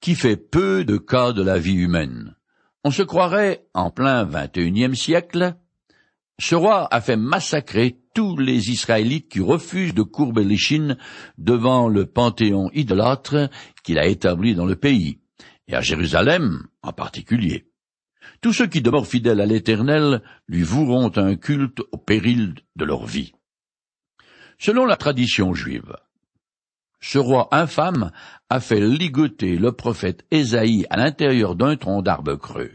qui 0.00 0.16
fait 0.16 0.36
peu 0.36 0.84
de 0.84 0.96
cas 0.96 1.32
de 1.32 1.42
la 1.42 1.58
vie 1.58 1.76
humaine. 1.76 2.34
On 2.82 2.90
se 2.90 3.04
croirait 3.04 3.66
en 3.72 3.90
plein 3.90 4.28
unième 4.56 4.96
siècle. 4.96 5.54
Ce 6.40 6.56
roi 6.56 6.88
a 6.92 7.00
fait 7.00 7.16
massacrer 7.16 8.00
tous 8.14 8.36
les 8.36 8.70
Israélites 8.70 9.28
qui 9.28 9.40
refusent 9.40 9.94
de 9.94 10.02
courber 10.02 10.42
les 10.42 10.56
chines 10.56 10.98
devant 11.38 11.88
le 11.88 12.04
panthéon 12.04 12.68
idolâtre 12.74 13.48
qu'il 13.84 13.98
a 13.98 14.06
établi 14.06 14.56
dans 14.56 14.66
le 14.66 14.76
pays, 14.76 15.20
et 15.68 15.76
à 15.76 15.80
Jérusalem 15.80 16.66
en 16.82 16.92
particulier. 16.92 17.70
Tous 18.40 18.52
ceux 18.52 18.66
qui 18.66 18.82
demeurent 18.82 19.06
fidèles 19.06 19.40
à 19.40 19.46
l'Éternel 19.46 20.20
lui 20.48 20.62
voueront 20.62 21.12
un 21.16 21.36
culte 21.36 21.80
au 21.92 21.96
péril 21.96 22.54
de 22.74 22.84
leur 22.84 23.06
vie. 23.06 23.32
Selon 24.58 24.84
la 24.84 24.96
tradition 24.96 25.54
juive, 25.54 25.94
ce 27.06 27.18
roi 27.18 27.46
infâme 27.52 28.10
a 28.50 28.58
fait 28.58 28.80
ligoter 28.80 29.58
le 29.58 29.70
prophète 29.70 30.26
Ésaïe 30.32 30.86
à 30.90 30.96
l'intérieur 30.96 31.54
d'un 31.54 31.76
tronc 31.76 32.02
d'arbre 32.02 32.34
creux, 32.34 32.72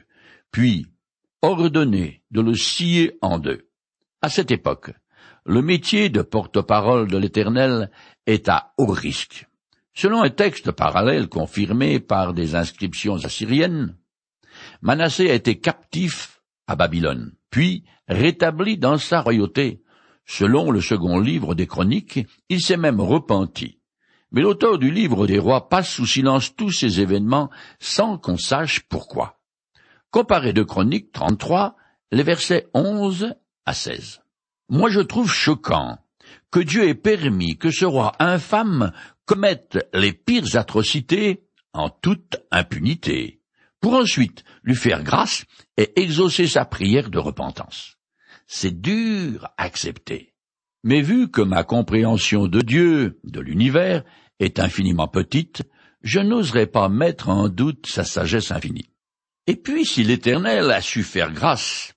puis 0.51 0.87
ordonné 1.41 2.23
de 2.31 2.39
le 2.39 2.53
scier 2.53 3.17
en 3.21 3.39
deux. 3.39 3.67
À 4.21 4.29
cette 4.29 4.51
époque, 4.51 4.93
le 5.45 5.61
métier 5.61 6.07
de 6.07 6.21
porte-parole 6.21 7.09
de 7.09 7.17
l'Éternel 7.17 7.91
est 8.25 8.47
à 8.47 8.71
haut 8.77 8.93
risque. 8.93 9.47
Selon 9.93 10.23
un 10.23 10.29
texte 10.29 10.71
parallèle 10.71 11.27
confirmé 11.27 11.99
par 11.99 12.33
des 12.33 12.55
inscriptions 12.55 13.25
assyriennes, 13.25 13.97
Manassé 14.81 15.29
a 15.29 15.33
été 15.33 15.59
captif 15.59 16.41
à 16.67 16.77
Babylone, 16.77 17.33
puis 17.49 17.83
rétabli 18.07 18.77
dans 18.77 18.97
sa 18.97 19.19
royauté. 19.19 19.83
Selon 20.25 20.71
le 20.71 20.79
second 20.79 21.19
livre 21.19 21.53
des 21.53 21.67
Chroniques, 21.67 22.25
il 22.47 22.61
s'est 22.61 22.77
même 22.77 23.01
repenti. 23.01 23.80
Mais 24.31 24.41
l'auteur 24.41 24.77
du 24.77 24.91
livre 24.91 25.27
des 25.27 25.39
rois 25.39 25.67
passe 25.67 25.89
sous 25.89 26.05
silence 26.05 26.55
tous 26.55 26.71
ces 26.71 27.01
événements 27.01 27.49
sans 27.79 28.17
qu'on 28.17 28.37
sache 28.37 28.81
pourquoi. 28.81 29.39
Comparez 30.09 30.53
de 30.53 30.63
Chroniques 30.63 31.11
33, 31.11 31.75
les 32.11 32.23
versets 32.23 32.67
11 32.73 33.35
à 33.65 33.73
16. 33.73 34.21
Moi 34.69 34.89
je 34.89 35.01
trouve 35.01 35.31
choquant 35.31 35.97
que 36.49 36.59
Dieu 36.59 36.87
ait 36.87 36.95
permis 36.95 37.57
que 37.57 37.71
ce 37.71 37.85
roi 37.85 38.13
infâme 38.19 38.91
commette 39.25 39.85
les 39.93 40.13
pires 40.13 40.55
atrocités 40.55 41.45
en 41.73 41.89
toute 41.89 42.37
impunité, 42.51 43.41
pour 43.79 43.93
ensuite 43.95 44.43
lui 44.63 44.75
faire 44.75 45.03
grâce 45.03 45.45
et 45.77 46.01
exaucer 46.01 46.47
sa 46.47 46.65
prière 46.65 47.09
de 47.09 47.19
repentance. 47.19 47.97
C'est 48.47 48.81
dur 48.81 49.45
à 49.57 49.63
accepter. 49.63 50.33
Mais 50.83 51.01
vu 51.01 51.29
que 51.29 51.41
ma 51.41 51.63
compréhension 51.63 52.47
de 52.47 52.59
Dieu, 52.59 53.19
de 53.23 53.39
l'univers, 53.39 54.03
est 54.41 54.59
infiniment 54.59 55.07
petite, 55.07 55.63
je 56.01 56.19
n'oserais 56.19 56.67
pas 56.67 56.89
mettre 56.89 57.29
en 57.29 57.47
doute 57.47 57.85
sa 57.87 58.03
sagesse 58.03 58.51
infinie. 58.51 58.89
Et 59.47 59.55
puis 59.55 59.85
si 59.85 60.03
l'Éternel 60.03 60.71
a 60.71 60.81
su 60.81 61.03
faire 61.03 61.31
grâce 61.31 61.93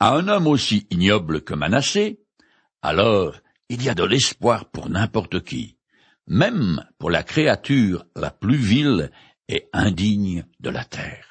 à 0.00 0.14
un 0.14 0.28
homme 0.28 0.46
aussi 0.46 0.86
ignoble 0.90 1.42
que 1.42 1.54
Manassé, 1.54 2.20
alors 2.82 3.34
il 3.68 3.82
y 3.82 3.88
a 3.88 3.94
de 3.94 4.04
l'espoir 4.04 4.70
pour 4.70 4.88
n'importe 4.88 5.42
qui, 5.44 5.76
même 6.26 6.84
pour 6.98 7.10
la 7.10 7.22
créature 7.22 8.04
la 8.14 8.30
plus 8.30 8.56
vile 8.56 9.10
et 9.48 9.68
indigne 9.72 10.44
de 10.60 10.70
la 10.70 10.84
terre. 10.84 11.27